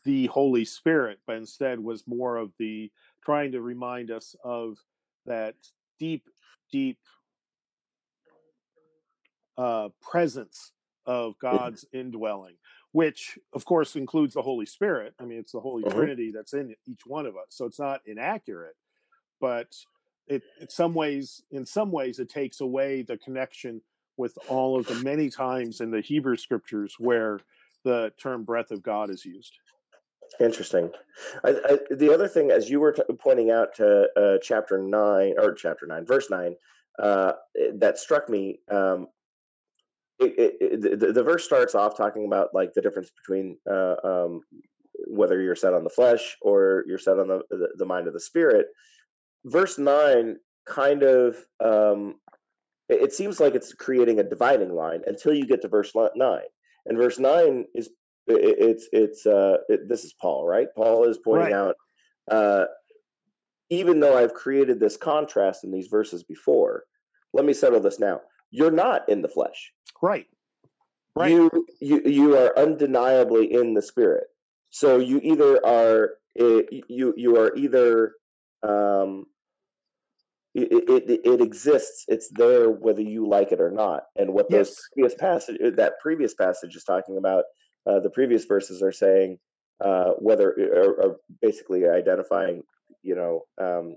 the 0.03 0.27
Holy 0.27 0.65
Spirit, 0.65 1.19
but 1.25 1.35
instead 1.37 1.79
was 1.79 2.07
more 2.07 2.37
of 2.37 2.51
the 2.57 2.91
trying 3.23 3.51
to 3.51 3.61
remind 3.61 4.11
us 4.11 4.35
of 4.43 4.77
that 5.25 5.55
deep, 5.99 6.27
deep 6.71 6.97
uh, 9.57 9.89
presence 10.01 10.71
of 11.05 11.37
God's 11.39 11.85
indwelling, 11.93 12.55
which 12.91 13.37
of 13.53 13.65
course 13.65 13.95
includes 13.95 14.33
the 14.33 14.41
Holy 14.41 14.65
Spirit. 14.65 15.13
I 15.19 15.25
mean, 15.25 15.39
it's 15.39 15.51
the 15.51 15.59
Holy 15.59 15.83
Mhm. 15.83 15.91
Trinity 15.91 16.31
that's 16.31 16.53
in 16.53 16.75
each 16.85 17.05
one 17.05 17.25
of 17.25 17.35
us, 17.35 17.47
so 17.49 17.65
it's 17.65 17.79
not 17.79 18.01
inaccurate, 18.05 18.75
but 19.39 19.75
it, 20.27 20.43
in 20.59 20.69
some 20.69 20.93
ways, 20.93 21.43
in 21.51 21.65
some 21.65 21.91
ways, 21.91 22.19
it 22.19 22.29
takes 22.29 22.61
away 22.61 23.01
the 23.01 23.17
connection 23.17 23.81
with 24.17 24.37
all 24.47 24.79
of 24.79 24.85
the 24.87 24.95
many 25.03 25.29
times 25.29 25.81
in 25.81 25.91
the 25.91 26.01
Hebrew 26.01 26.37
scriptures 26.37 26.95
where 26.99 27.39
the 27.83 28.13
term 28.17 28.43
"breath 28.43 28.71
of 28.71 28.83
God" 28.83 29.09
is 29.09 29.25
used. 29.25 29.57
Interesting. 30.39 30.91
I, 31.43 31.49
I, 31.49 31.77
the 31.95 32.13
other 32.13 32.27
thing, 32.27 32.51
as 32.51 32.69
you 32.69 32.79
were 32.79 32.93
t- 32.93 33.03
pointing 33.19 33.51
out 33.51 33.75
to 33.75 34.07
uh, 34.15 34.37
chapter 34.41 34.79
nine 34.81 35.35
or 35.37 35.53
chapter 35.53 35.85
nine, 35.85 36.05
verse 36.05 36.29
nine, 36.29 36.55
uh, 37.01 37.33
that 37.75 37.97
struck 37.97 38.29
me. 38.29 38.59
Um, 38.69 39.07
it, 40.19 40.33
it, 40.37 40.83
it, 40.83 40.99
the, 40.99 41.11
the 41.13 41.23
verse 41.23 41.43
starts 41.43 41.75
off 41.75 41.97
talking 41.97 42.25
about 42.25 42.49
like 42.53 42.73
the 42.73 42.81
difference 42.81 43.09
between 43.09 43.57
uh, 43.69 43.95
um, 44.03 44.41
whether 45.07 45.41
you're 45.41 45.55
set 45.55 45.73
on 45.73 45.83
the 45.83 45.89
flesh 45.89 46.37
or 46.41 46.85
you're 46.87 46.99
set 46.99 47.19
on 47.19 47.27
the, 47.27 47.41
the, 47.49 47.69
the 47.77 47.85
mind 47.85 48.07
of 48.07 48.13
the 48.13 48.19
spirit. 48.19 48.67
Verse 49.45 49.79
nine 49.79 50.37
kind 50.67 51.03
of 51.03 51.35
um, 51.63 52.15
it, 52.87 53.13
seems 53.13 53.39
like 53.39 53.55
it's 53.55 53.73
creating 53.73 54.19
a 54.19 54.23
dividing 54.23 54.73
line 54.73 55.01
until 55.07 55.33
you 55.33 55.45
get 55.45 55.61
to 55.61 55.67
verse 55.67 55.93
nine, 56.15 56.41
and 56.85 56.97
verse 56.97 57.19
nine 57.19 57.65
is 57.73 57.89
it, 58.27 58.55
it's 58.59 58.87
it's 58.91 59.25
uh 59.25 59.57
it, 59.69 59.87
this 59.87 60.03
is 60.03 60.13
paul 60.13 60.45
right 60.47 60.67
paul 60.75 61.05
is 61.05 61.17
pointing 61.17 61.53
Right. 61.53 61.53
out 61.53 61.75
uh 62.29 62.65
even 63.69 63.99
though 63.99 64.17
i've 64.17 64.33
created 64.33 64.79
this 64.79 64.97
contrast 64.97 65.63
in 65.63 65.71
these 65.71 65.87
verses 65.87 66.23
before 66.23 66.83
let 67.33 67.45
me 67.45 67.53
settle 67.53 67.79
this 67.79 67.99
now 67.99 68.21
you're 68.51 68.71
not 68.71 69.07
in 69.09 69.21
the 69.21 69.29
flesh 69.29 69.71
Right. 70.01 70.27
Right. 71.15 71.31
you 71.31 71.65
you 71.79 72.01
you 72.05 72.37
are 72.37 72.57
undeniably 72.57 73.53
in 73.53 73.73
the 73.73 73.81
spirit 73.81 74.25
so 74.69 74.97
you 74.97 75.19
either 75.23 75.59
are 75.65 76.11
you 76.35 77.13
you 77.17 77.37
are 77.37 77.55
either 77.55 78.13
um 78.63 79.25
it, 80.53 80.89
it, 81.09 81.21
it 81.25 81.41
exists 81.41 82.05
it's 82.07 82.29
there 82.29 82.69
whether 82.69 83.01
you 83.01 83.27
like 83.27 83.51
it 83.51 83.61
or 83.61 83.71
not 83.71 84.03
and 84.17 84.33
what 84.33 84.49
those 84.49 84.69
Yes. 84.69 84.81
previous 84.93 85.15
passage 85.15 85.57
that 85.77 85.99
previous 86.01 86.33
passage 86.33 86.75
is 86.75 86.83
talking 86.83 87.17
about 87.17 87.45
uh, 87.85 87.99
the 87.99 88.09
previous 88.09 88.45
verses 88.45 88.81
are 88.81 88.91
saying 88.91 89.37
uh, 89.83 90.11
whether 90.19 90.51
or, 90.51 90.89
are 91.05 91.15
basically 91.41 91.87
identifying 91.87 92.63
you 93.03 93.15
know 93.15 93.41
um, 93.59 93.95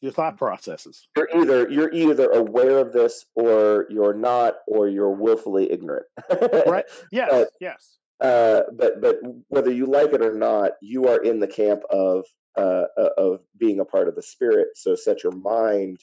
Your 0.00 0.12
thought 0.12 0.36
processes. 0.36 1.06
you're 1.16 1.28
either 1.40 1.68
you're 1.70 1.92
either 1.92 2.30
aware 2.30 2.78
of 2.78 2.92
this 2.92 3.24
or 3.34 3.86
you're 3.90 4.14
not 4.14 4.56
or 4.66 4.88
you're 4.88 5.10
willfully 5.12 5.70
ignorant 5.72 6.06
Right. 6.66 6.84
Yes. 7.10 7.32
Uh, 7.32 7.44
yes. 7.60 7.98
uh, 8.20 8.60
but 8.76 9.00
but 9.00 9.16
whether 9.48 9.72
you 9.72 9.86
like 9.86 10.12
it 10.12 10.22
or 10.22 10.34
not, 10.34 10.72
you 10.82 11.08
are 11.08 11.22
in 11.22 11.40
the 11.40 11.46
camp 11.48 11.82
of 11.90 12.24
uh, 12.56 12.84
uh, 12.96 13.10
of 13.16 13.40
being 13.56 13.80
a 13.80 13.84
part 13.84 14.08
of 14.08 14.14
the 14.16 14.22
spirit. 14.22 14.68
So 14.74 14.94
set 14.94 15.22
your 15.22 15.32
mind 15.32 15.98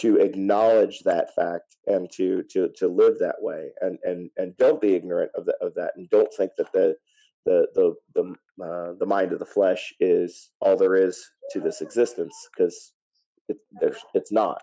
to 0.00 0.16
acknowledge 0.16 1.00
that 1.00 1.34
fact 1.34 1.76
and 1.86 2.10
to 2.12 2.42
to 2.50 2.68
to 2.76 2.88
live 2.88 3.18
that 3.18 3.36
way, 3.40 3.70
and 3.80 3.98
and 4.04 4.30
and 4.36 4.56
don't 4.56 4.80
be 4.80 4.94
ignorant 4.94 5.30
of 5.34 5.44
the, 5.44 5.54
of 5.60 5.74
that, 5.74 5.92
and 5.96 6.08
don't 6.10 6.32
think 6.34 6.52
that 6.58 6.72
the 6.72 6.94
the 7.44 7.66
the 7.74 7.94
the 8.14 8.64
uh, 8.64 8.92
the 8.98 9.06
mind 9.06 9.32
of 9.32 9.38
the 9.38 9.46
flesh 9.46 9.92
is 10.00 10.50
all 10.60 10.76
there 10.76 10.96
is 10.96 11.24
to 11.50 11.60
this 11.60 11.80
existence 11.80 12.34
because 12.52 12.92
it, 13.48 13.58
there's 13.80 13.98
it's 14.14 14.32
not. 14.32 14.62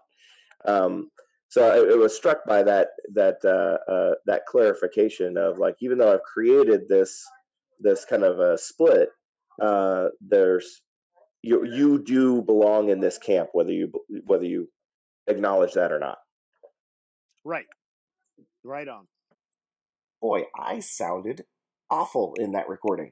Um, 0.65 1.09
so 1.47 1.69
I, 1.69 1.95
was 1.95 2.15
struck 2.15 2.45
by 2.45 2.63
that 2.63 2.89
that 3.13 3.37
uh, 3.45 3.91
uh, 3.91 4.15
that 4.25 4.45
clarification 4.45 5.37
of 5.37 5.57
like 5.57 5.75
even 5.79 5.97
though 5.97 6.13
I've 6.13 6.23
created 6.23 6.87
this 6.89 7.23
this 7.79 8.05
kind 8.05 8.23
of 8.23 8.39
a 8.39 8.57
split, 8.57 9.09
uh, 9.61 10.07
there's 10.21 10.81
you 11.41 11.65
you 11.65 12.03
do 12.03 12.41
belong 12.41 12.89
in 12.89 12.99
this 12.99 13.17
camp 13.17 13.49
whether 13.53 13.71
you 13.71 13.91
whether 14.25 14.45
you 14.45 14.67
acknowledge 15.27 15.73
that 15.73 15.91
or 15.91 15.99
not. 15.99 16.17
Right. 17.43 17.65
Right 18.63 18.87
on. 18.87 19.07
Boy, 20.21 20.45
I 20.59 20.79
sounded 20.79 21.45
awful 21.89 22.33
in 22.39 22.53
that 22.53 22.67
recording. 22.67 23.11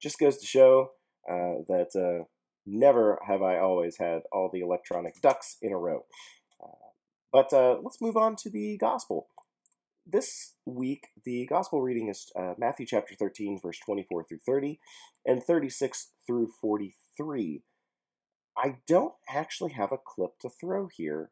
Just 0.00 0.18
goes 0.18 0.38
to 0.38 0.46
show 0.46 0.90
uh, 1.28 1.64
that 1.68 1.90
uh, 1.96 2.24
never 2.66 3.18
have 3.26 3.42
I 3.42 3.58
always 3.58 3.96
had 3.98 4.22
all 4.32 4.50
the 4.52 4.60
electronic 4.60 5.20
ducks 5.20 5.56
in 5.60 5.72
a 5.72 5.78
row. 5.78 6.04
Uh, 6.62 6.90
but 7.32 7.52
uh, 7.52 7.78
let's 7.82 8.00
move 8.00 8.16
on 8.16 8.36
to 8.36 8.50
the 8.50 8.76
gospel. 8.78 9.28
This 10.06 10.54
week, 10.64 11.08
the 11.24 11.46
gospel 11.46 11.82
reading 11.82 12.08
is 12.08 12.30
uh, 12.38 12.54
Matthew 12.58 12.86
chapter 12.86 13.14
13, 13.16 13.58
verse 13.60 13.78
24 13.84 14.24
through 14.24 14.38
30, 14.46 14.78
and 15.24 15.42
36 15.42 16.12
through 16.24 16.50
43. 16.60 17.62
I 18.56 18.76
don't 18.86 19.14
actually 19.28 19.72
have 19.72 19.92
a 19.92 19.98
clip 19.98 20.38
to 20.40 20.48
throw 20.48 20.88
here. 20.88 21.30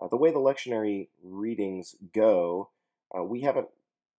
Uh, 0.00 0.08
the 0.08 0.16
way 0.16 0.30
the 0.30 0.38
lectionary 0.38 1.08
readings 1.22 1.94
go, 2.12 2.70
uh, 3.16 3.22
we 3.24 3.40
haven't 3.40 3.68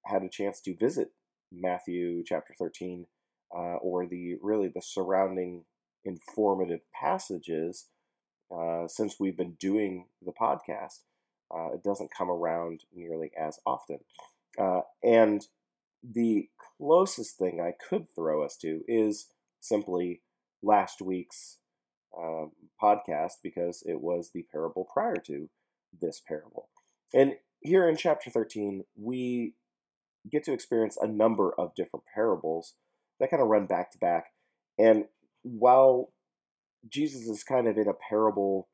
had 0.06 0.24
a 0.24 0.30
chance 0.30 0.60
to 0.62 0.76
visit 0.76 1.12
Matthew 1.52 2.24
chapter 2.26 2.54
13 2.58 3.06
uh, 3.56 3.76
or 3.76 4.08
the 4.08 4.36
really 4.42 4.68
the 4.68 4.82
surrounding 4.82 5.66
informative 6.04 6.82
passages 6.94 7.86
uh, 8.54 8.88
since 8.88 9.20
we've 9.20 9.38
been 9.38 9.58
doing 9.60 10.06
the 10.26 10.32
podcast. 10.32 11.02
Uh, 11.54 11.74
it 11.74 11.84
doesn't 11.84 12.14
come 12.14 12.30
around 12.30 12.82
nearly 12.94 13.32
as 13.40 13.60
often. 13.66 14.00
Uh, 14.58 14.82
and 15.04 15.48
the 16.04 16.50
closest 16.78 17.38
thing 17.38 17.62
I 17.62 17.74
could 17.88 18.08
throw 18.16 18.44
us 18.44 18.58
to 18.58 18.82
is 18.88 19.28
simply 19.60 20.22
last 20.64 21.02
week's 21.02 21.58
uh, 22.18 22.46
podcast 22.82 23.34
because 23.44 23.84
it 23.86 24.02
was 24.02 24.32
the 24.34 24.46
parable 24.52 24.88
prior 24.94 25.16
to 25.28 25.50
this 26.00 26.22
parable. 26.28 26.70
And 27.14 27.34
here 27.62 27.88
in 27.88 27.98
chapter 27.98 28.30
13, 28.30 28.84
we 28.96 29.54
get 30.32 30.44
to 30.44 30.54
experience 30.54 30.98
a 31.02 31.08
number 31.08 31.54
of 31.58 31.76
different 31.76 32.06
parables 32.14 32.74
that 33.20 33.30
kind 33.30 33.42
of 33.42 33.50
run 33.50 33.66
back 33.66 33.92
to 33.92 33.98
back. 33.98 34.26
And 34.78 35.06
while 35.44 36.12
Jesus 36.90 37.28
is 37.28 37.44
kind 37.44 37.68
of 37.68 37.78
in 37.78 37.88
a 37.88 37.94
parable 38.10 38.68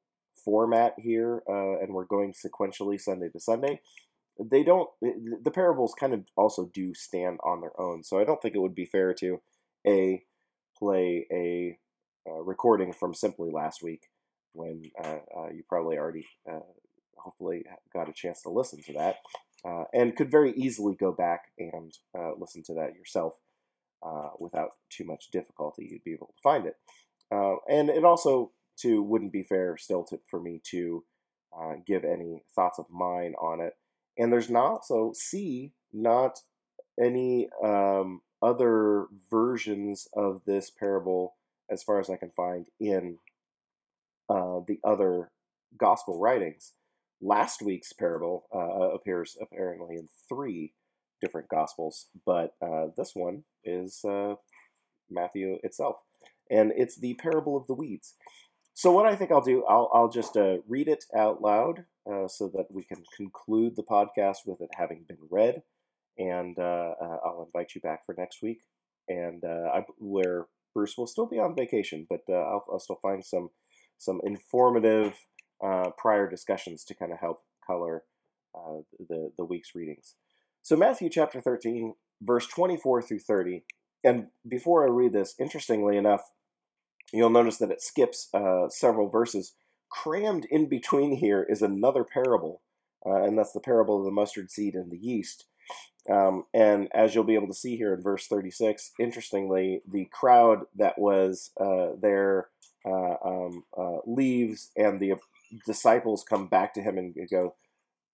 format 0.43 0.95
here, 0.97 1.43
uh, 1.47 1.79
and 1.79 1.93
we're 1.93 2.05
going 2.05 2.33
sequentially 2.33 2.99
Sunday 2.99 3.29
to 3.29 3.39
Sunday, 3.39 3.81
they 4.39 4.63
don't, 4.63 4.89
the 5.01 5.51
parables 5.51 5.93
kind 5.97 6.13
of 6.13 6.23
also 6.35 6.69
do 6.73 6.93
stand 6.93 7.39
on 7.43 7.61
their 7.61 7.79
own. 7.79 8.03
So 8.03 8.19
I 8.19 8.23
don't 8.23 8.41
think 8.41 8.55
it 8.55 8.61
would 8.61 8.75
be 8.75 8.85
fair 8.85 9.13
to 9.15 9.41
A, 9.87 10.23
play 10.77 11.27
a 11.31 11.77
uh, 12.29 12.41
recording 12.41 12.93
from 12.93 13.13
simply 13.13 13.49
last 13.51 13.83
week 13.83 14.07
when 14.53 14.83
uh, 15.03 15.17
uh 15.37 15.49
you 15.49 15.63
probably 15.67 15.97
already, 15.97 16.25
uh, 16.49 16.59
hopefully, 17.17 17.65
got 17.93 18.09
a 18.09 18.13
chance 18.13 18.41
to 18.41 18.49
listen 18.49 18.81
to 18.83 18.93
that, 18.93 19.17
uh, 19.65 19.83
and 19.93 20.15
could 20.15 20.29
very 20.29 20.53
easily 20.53 20.95
go 20.95 21.11
back 21.11 21.45
and 21.57 21.93
listen 22.37 22.63
to 22.63 22.73
that 22.73 22.95
yourself 22.95 23.33
without 24.39 24.71
too 24.89 25.05
much 25.05 25.31
difficulty. 25.31 25.87
You'd 25.89 26.03
be 26.03 26.13
able 26.13 26.27
to 26.27 26.41
find 26.43 26.65
it. 26.65 26.75
and 27.31 27.89
it 27.89 28.03
also, 28.03 28.51
too, 28.77 29.01
wouldn't 29.01 29.31
be 29.31 29.43
fair 29.43 29.77
still 29.77 30.03
to, 30.05 30.19
for 30.29 30.41
me 30.41 30.61
to 30.71 31.03
give 31.87 32.03
any 32.03 32.43
thoughts 32.53 32.79
of 32.79 32.85
mine 32.89 33.33
on 33.41 33.61
it. 33.61 33.73
And 34.17 34.31
there's 34.31 34.49
not, 34.49 34.85
so 34.85 35.13
C, 35.15 35.73
not 35.91 36.39
any 36.99 37.49
um, 37.63 38.21
other 38.41 39.07
versions 39.31 40.07
of 40.15 40.41
this 40.45 40.69
parable 40.69 41.35
as 41.69 41.83
far 41.83 41.99
as 41.99 42.09
I 42.09 42.17
can 42.17 42.31
find 42.35 42.67
in 42.79 43.17
uh, 44.29 44.61
the 44.67 44.79
other 44.83 45.31
gospel 45.77 46.19
writings. 46.19 46.73
Last 47.21 47.61
week's 47.61 47.93
parable 47.93 48.45
uh, 48.53 48.93
appears 48.93 49.37
apparently 49.41 49.95
in 49.95 50.07
three 50.27 50.73
different 51.21 51.47
gospels, 51.49 52.07
but 52.25 52.53
uh, 52.61 52.87
this 52.97 53.11
one 53.13 53.43
is 53.63 54.01
uh, 54.03 54.35
Matthew 55.09 55.57
itself, 55.63 55.97
and 56.51 56.73
it's 56.75 56.99
the 56.99 57.13
parable 57.15 57.55
of 57.55 57.67
the 57.67 57.73
weeds. 57.73 58.15
So 58.73 58.91
what 58.91 59.05
I 59.05 59.15
think 59.15 59.31
I'll 59.31 59.41
do, 59.41 59.63
I'll, 59.69 59.89
I'll 59.93 60.09
just 60.09 60.35
uh, 60.35 60.57
read 60.67 60.87
it 60.87 61.05
out 61.15 61.41
loud 61.41 61.85
uh, 62.11 62.27
so 62.27 62.49
that 62.55 62.65
we 62.71 62.83
can 62.83 63.03
conclude 63.15 63.75
the 63.75 63.83
podcast 63.83 64.39
with 64.45 64.59
it 64.61 64.69
having 64.75 65.05
been 65.07 65.17
read, 65.29 65.61
and 66.17 66.57
I'll 66.59 67.45
invite 67.45 67.75
you 67.75 67.81
back 67.81 68.05
for 68.05 68.15
next 68.17 68.41
week, 68.41 68.59
and 69.07 69.43
I, 69.45 69.85
where 69.97 70.47
Bruce 70.73 70.97
will 70.97 71.07
still 71.07 71.25
be 71.27 71.39
on 71.39 71.55
vacation, 71.55 72.07
but 72.09 72.21
uh, 72.29 72.33
I'll, 72.33 72.65
I'll, 72.71 72.79
still 72.79 72.99
find 73.01 73.23
some 73.23 73.49
some 73.97 74.19
informative 74.23 75.13
uh, 75.63 75.91
prior 75.97 76.29
discussions 76.29 76.83
to 76.85 76.95
kind 76.95 77.11
of 77.11 77.19
help 77.19 77.41
color 77.65 78.03
uh, 78.55 78.81
the 78.99 79.31
the 79.37 79.45
week's 79.45 79.75
readings. 79.75 80.15
So 80.61 80.75
Matthew 80.75 81.09
chapter 81.09 81.41
thirteen, 81.41 81.93
verse 82.21 82.47
twenty 82.47 82.77
four 82.77 83.01
through 83.01 83.19
thirty. 83.19 83.63
And 84.03 84.27
before 84.47 84.83
I 84.83 84.91
read 84.91 85.13
this, 85.13 85.33
interestingly 85.39 85.95
enough, 85.95 86.21
you'll 87.13 87.29
notice 87.29 87.57
that 87.57 87.71
it 87.71 87.81
skips 87.81 88.27
uh, 88.33 88.67
several 88.69 89.09
verses. 89.09 89.53
Crammed 89.89 90.45
in 90.49 90.67
between 90.67 91.17
here 91.17 91.45
is 91.47 91.61
another 91.61 92.03
parable, 92.03 92.61
uh, 93.05 93.23
and 93.23 93.37
that's 93.37 93.53
the 93.53 93.59
parable 93.59 93.99
of 93.99 94.05
the 94.05 94.11
mustard 94.11 94.49
seed 94.49 94.73
and 94.73 94.91
the 94.91 94.97
yeast. 94.97 95.45
Um, 96.09 96.45
and 96.53 96.89
as 96.93 97.15
you'll 97.15 97.23
be 97.23 97.35
able 97.35 97.47
to 97.47 97.53
see 97.53 97.77
here 97.77 97.93
in 97.93 98.01
verse 98.01 98.27
36, 98.27 98.91
interestingly, 98.99 99.81
the 99.89 100.05
crowd 100.11 100.65
that 100.75 100.99
was 100.99 101.51
uh, 101.59 101.91
there 101.99 102.49
uh, 102.85 103.15
um, 103.23 103.63
uh, 103.77 103.99
leaves, 104.05 104.71
and 104.75 104.99
the 104.99 105.13
disciples 105.65 106.25
come 106.27 106.47
back 106.47 106.73
to 106.73 106.81
him 106.81 106.97
and 106.97 107.15
go, 107.29 107.55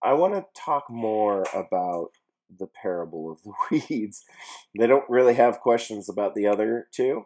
I 0.03 0.13
want 0.13 0.35
to 0.35 0.45
talk 0.55 0.89
more 0.89 1.45
about 1.53 2.11
the 2.57 2.67
parable 2.67 3.31
of 3.31 3.41
the 3.43 3.53
weeds. 3.89 4.23
They 4.77 4.87
don't 4.87 5.09
really 5.09 5.35
have 5.35 5.59
questions 5.59 6.09
about 6.09 6.35
the 6.35 6.47
other 6.47 6.87
two. 6.91 7.25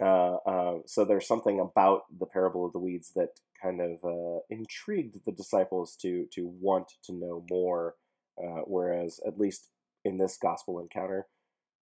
Uh, 0.00 0.36
uh, 0.46 0.78
so 0.86 1.04
there's 1.04 1.28
something 1.28 1.60
about 1.60 2.02
the 2.18 2.26
parable 2.26 2.66
of 2.66 2.72
the 2.72 2.78
weeds 2.78 3.12
that 3.14 3.40
kind 3.62 3.80
of 3.80 4.04
uh, 4.04 4.40
intrigued 4.50 5.24
the 5.24 5.32
disciples 5.32 5.96
to 5.96 6.26
to 6.32 6.52
want 6.60 6.92
to 7.04 7.12
know 7.12 7.44
more. 7.48 7.94
Uh, 8.38 8.62
whereas, 8.66 9.20
at 9.26 9.38
least 9.38 9.70
in 10.04 10.18
this 10.18 10.36
gospel 10.40 10.80
encounter, 10.80 11.26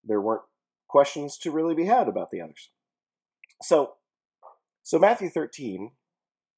there 0.04 0.20
weren't 0.20 0.42
questions 0.88 1.38
to 1.38 1.50
really 1.50 1.74
be 1.74 1.86
had 1.86 2.08
about 2.08 2.30
the 2.30 2.40
others. 2.40 2.70
So, 3.62 3.94
so 4.82 4.98
Matthew 4.98 5.30
13 5.30 5.92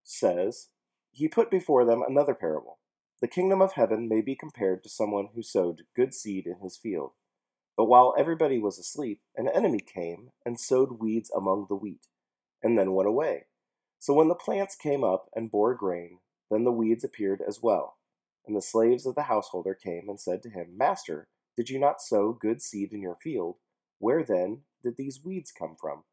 says, 0.03 0.69
He 1.13 1.29
put 1.29 1.51
before 1.51 1.85
them 1.85 2.03
another 2.07 2.35
parable. 2.35 2.79
The 3.21 3.29
kingdom 3.29 3.63
of 3.63 3.75
heaven 3.75 4.09
may 4.09 4.21
be 4.21 4.35
compared 4.35 4.83
to 4.83 4.91
someone 4.91 5.29
who 5.35 5.43
sowed 5.43 5.83
good 5.95 6.13
seed 6.13 6.47
in 6.47 6.59
his 6.63 6.77
field. 6.77 7.13
But 7.77 7.87
while 7.87 8.15
everybody 8.19 8.59
was 8.59 8.79
asleep, 8.79 9.21
an 9.37 9.49
enemy 9.49 9.81
came 9.81 10.31
and 10.45 10.59
sowed 10.59 11.01
weeds 11.01 11.31
among 11.35 11.67
the 11.69 11.77
wheat, 11.77 12.07
and 12.63 12.79
then 12.79 12.93
went 12.93 13.09
away. 13.09 13.47
So 13.99 14.15
when 14.15 14.29
the 14.29 14.35
plants 14.35 14.77
came 14.77 15.03
up 15.03 15.31
and 15.35 15.51
bore 15.51 15.75
grain, 15.75 16.19
then 16.51 16.65
the 16.65 16.73
weeds 16.73 17.05
appeared 17.05 17.41
as 17.47 17.63
well. 17.63 17.97
And 18.47 18.57
the 18.57 18.63
slaves 18.63 19.07
of 19.07 19.15
the 19.15 19.23
householder 19.23 19.75
came 19.75 20.09
and 20.09 20.21
said 20.21 20.43
to 20.43 20.51
him, 20.51 20.77
Master, 20.77 21.29
did 21.57 21.71
you 21.71 21.79
not 21.79 22.03
sow 22.03 22.33
good 22.33 22.61
seed 22.61 22.93
in 22.93 23.01
your 23.01 23.17
field? 23.17 23.57
Where 23.99 24.23
then 24.23 24.63
did 24.83 24.97
these 24.97 25.25
weeds 25.25 25.53
come 25.53 25.77
from? 25.81 26.05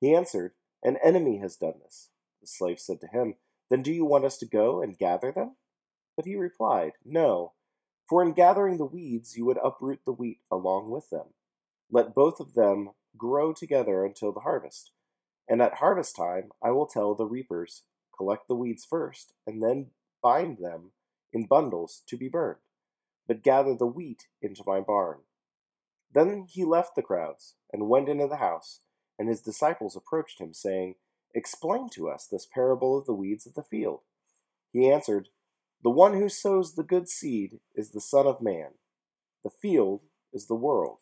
He 0.00 0.14
answered, 0.14 0.52
An 0.82 0.98
enemy 1.02 1.38
has 1.38 1.56
done 1.56 1.74
this. 1.82 2.10
The 2.40 2.46
slave 2.46 2.78
said 2.78 3.00
to 3.00 3.06
him, 3.06 3.34
Then 3.70 3.82
do 3.82 3.92
you 3.92 4.04
want 4.04 4.24
us 4.24 4.38
to 4.38 4.46
go 4.46 4.82
and 4.82 4.98
gather 4.98 5.32
them? 5.32 5.56
But 6.16 6.26
he 6.26 6.36
replied, 6.36 6.92
No, 7.04 7.52
for 8.08 8.22
in 8.22 8.32
gathering 8.32 8.78
the 8.78 8.84
weeds 8.84 9.36
you 9.36 9.44
would 9.46 9.58
uproot 9.62 10.00
the 10.04 10.12
wheat 10.12 10.40
along 10.50 10.90
with 10.90 11.10
them. 11.10 11.34
Let 11.90 12.14
both 12.14 12.40
of 12.40 12.54
them 12.54 12.90
grow 13.16 13.52
together 13.52 14.04
until 14.04 14.32
the 14.32 14.40
harvest. 14.40 14.92
And 15.48 15.60
at 15.62 15.74
harvest 15.74 16.16
time 16.16 16.50
I 16.62 16.70
will 16.70 16.86
tell 16.86 17.14
the 17.14 17.26
reapers, 17.26 17.82
Collect 18.16 18.46
the 18.48 18.54
weeds 18.54 18.84
first, 18.84 19.32
and 19.46 19.62
then 19.62 19.90
bind 20.22 20.58
them 20.58 20.92
in 21.32 21.46
bundles 21.46 22.02
to 22.06 22.16
be 22.16 22.28
burned 22.28 22.58
but 23.26 23.42
gather 23.42 23.74
the 23.74 23.86
wheat 23.86 24.26
into 24.40 24.62
my 24.66 24.80
barn. 24.80 25.18
Then 26.12 26.46
he 26.48 26.64
left 26.64 26.94
the 26.94 27.02
crowds 27.02 27.54
and 27.72 27.88
went 27.88 28.08
into 28.08 28.26
the 28.26 28.36
house, 28.36 28.80
and 29.18 29.28
his 29.28 29.40
disciples 29.40 29.96
approached 29.96 30.40
him, 30.40 30.52
saying, 30.52 30.96
Explain 31.34 31.88
to 31.90 32.10
us 32.10 32.26
this 32.26 32.46
parable 32.52 32.98
of 32.98 33.06
the 33.06 33.14
weeds 33.14 33.46
of 33.46 33.54
the 33.54 33.62
field. 33.62 34.00
He 34.72 34.90
answered, 34.90 35.28
The 35.82 35.90
one 35.90 36.14
who 36.14 36.28
sows 36.28 36.74
the 36.74 36.82
good 36.82 37.08
seed 37.08 37.60
is 37.74 37.90
the 37.90 38.00
Son 38.00 38.26
of 38.26 38.42
Man. 38.42 38.72
The 39.42 39.50
field 39.50 40.02
is 40.32 40.46
the 40.46 40.54
world, 40.54 40.98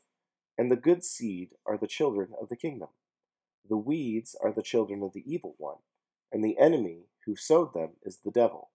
and 0.57 0.71
the 0.71 0.77
good 0.77 1.03
seed 1.05 1.51
are 1.67 1.77
the 1.77 1.89
children 1.89 2.29
of 2.41 2.49
the 2.49 2.57
kingdom. 2.57 2.89
The 3.69 3.77
weeds 3.77 4.37
are 4.41 4.53
the 4.53 4.63
children 4.63 5.03
of 5.03 5.13
the 5.13 5.25
evil 5.27 5.55
one, 5.59 5.79
and 6.33 6.45
the 6.45 6.59
enemy 6.59 7.07
who 7.27 7.35
sowed 7.35 7.75
them 7.75 7.91
is 8.05 8.19
the 8.25 8.31
devil. 8.31 8.71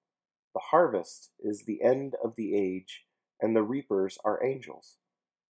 The 0.56 0.62
harvest 0.72 1.32
is 1.40 1.64
the 1.64 1.84
end 1.84 2.16
of 2.24 2.36
the 2.36 2.56
age 2.56 3.06
and 3.42 3.56
the 3.56 3.62
reapers 3.62 4.18
are 4.24 4.44
angels. 4.44 4.96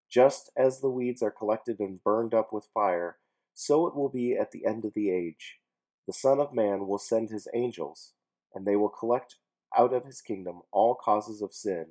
Just 0.10 0.50
as 0.58 0.80
the 0.80 0.90
weeds 0.90 1.22
are 1.22 1.32
collected 1.32 1.80
and 1.80 2.04
burned 2.04 2.34
up 2.34 2.52
with 2.52 2.70
fire, 2.74 3.18
so 3.54 3.86
it 3.86 3.96
will 3.96 4.10
be 4.10 4.36
at 4.36 4.52
the 4.52 4.66
end 4.66 4.84
of 4.84 4.96
the 4.96 5.12
age. 5.12 5.60
The 6.08 6.14
Son 6.14 6.40
of 6.40 6.54
Man 6.54 6.88
will 6.88 6.98
send 6.98 7.30
his 7.30 7.48
angels, 7.54 8.14
and 8.54 8.66
they 8.66 8.76
will 8.76 8.90
collect 8.90 9.36
out 9.78 9.94
of 9.94 10.06
his 10.06 10.22
kingdom 10.22 10.62
all 10.72 10.96
causes 10.96 11.42
of 11.42 11.54
sin 11.54 11.88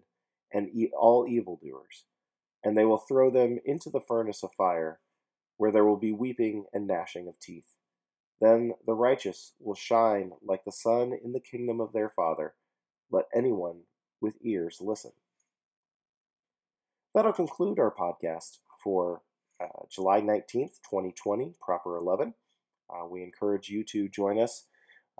and 0.53 0.71
all 0.99 1.27
evildoers, 1.29 2.05
and 2.65 2.77
they 2.77 2.85
will 2.85 2.99
throw 2.99 3.31
them 3.31 3.61
into 3.65 3.91
the 3.91 4.01
furnace 4.01 4.43
of 4.43 4.53
fire, 4.53 5.01
where 5.57 5.71
there 5.71 5.85
will 5.85 5.97
be 5.97 6.13
weeping 6.13 6.65
and 6.73 6.87
gnashing 6.87 7.29
of 7.29 7.39
teeth. 7.39 7.75
Then 8.41 8.75
the 8.87 8.95
righteous 8.95 9.53
will 9.61 9.75
shine 9.77 10.33
like 10.45 10.65
the 10.65 10.73
sun 10.73 11.13
in 11.25 11.33
the 11.33 11.41
kingdom 11.41 11.81
of 11.81 11.93
their 11.93 12.11
Father. 12.11 12.55
Let 13.15 13.27
anyone 13.33 13.83
with 14.21 14.35
ears 14.43 14.79
listen. 14.81 15.13
That'll 17.15 17.33
conclude 17.33 17.79
our 17.79 17.95
podcast 17.95 18.59
for 18.83 19.23
uh, 19.63 19.85
July 19.89 20.21
19th, 20.21 20.81
2020, 20.91 21.55
Proper 21.65 21.97
11. 21.97 22.35
Uh, 22.91 23.07
we 23.07 23.23
encourage 23.23 23.69
you 23.69 23.85
to 23.85 24.09
join 24.09 24.41
us 24.41 24.65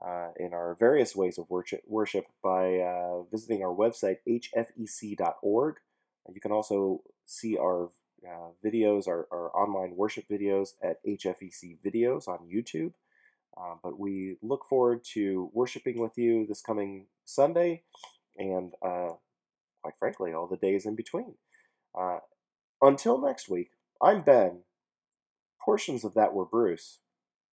uh, 0.05 0.31
in 0.41 0.53
our 0.53 0.77
various 0.81 1.15
ways 1.15 1.39
of 1.39 1.49
worship, 1.49 1.83
worship 1.87 2.27
by 2.43 2.79
uh, 2.79 3.23
visiting 3.31 3.63
our 3.63 3.73
website, 3.73 4.17
hfec.org. 4.29 5.77
You 6.35 6.41
can 6.41 6.51
also 6.51 7.03
see 7.25 7.57
our 7.57 7.91
uh, 8.27 8.49
videos, 8.65 9.07
our, 9.07 9.29
our 9.31 9.57
online 9.57 9.95
worship 9.95 10.25
videos 10.29 10.71
at 10.83 10.97
HFEC 11.07 11.79
Videos 11.87 12.27
on 12.27 12.41
YouTube. 12.53 12.95
Uh, 13.57 13.75
but 13.83 13.99
we 13.99 14.37
look 14.43 14.65
forward 14.69 15.05
to 15.13 15.51
worshiping 15.53 16.01
with 16.01 16.19
you 16.19 16.47
this 16.47 16.61
coming 16.61 17.07
Sunday 17.25 17.83
and, 18.37 18.73
uh, 18.83 19.11
quite 19.83 19.97
frankly, 19.99 20.33
all 20.33 20.47
the 20.47 20.57
days 20.57 20.87
in 20.87 20.95
between. 20.95 21.35
Uh, 21.99 22.19
until 22.83 23.19
next 23.19 23.49
week, 23.49 23.71
I'm 24.03 24.23
Ben. 24.23 24.61
Portions 25.65 26.05
of 26.05 26.15
that 26.15 26.35
were 26.35 26.45
Bruce, 26.45 26.99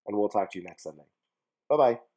and 0.06 0.18
we'll 0.18 0.30
talk 0.30 0.52
to 0.52 0.60
you 0.60 0.66
next 0.66 0.84
Sunday. 0.84 1.06
Bye 1.70 1.78
bye. 1.78 2.11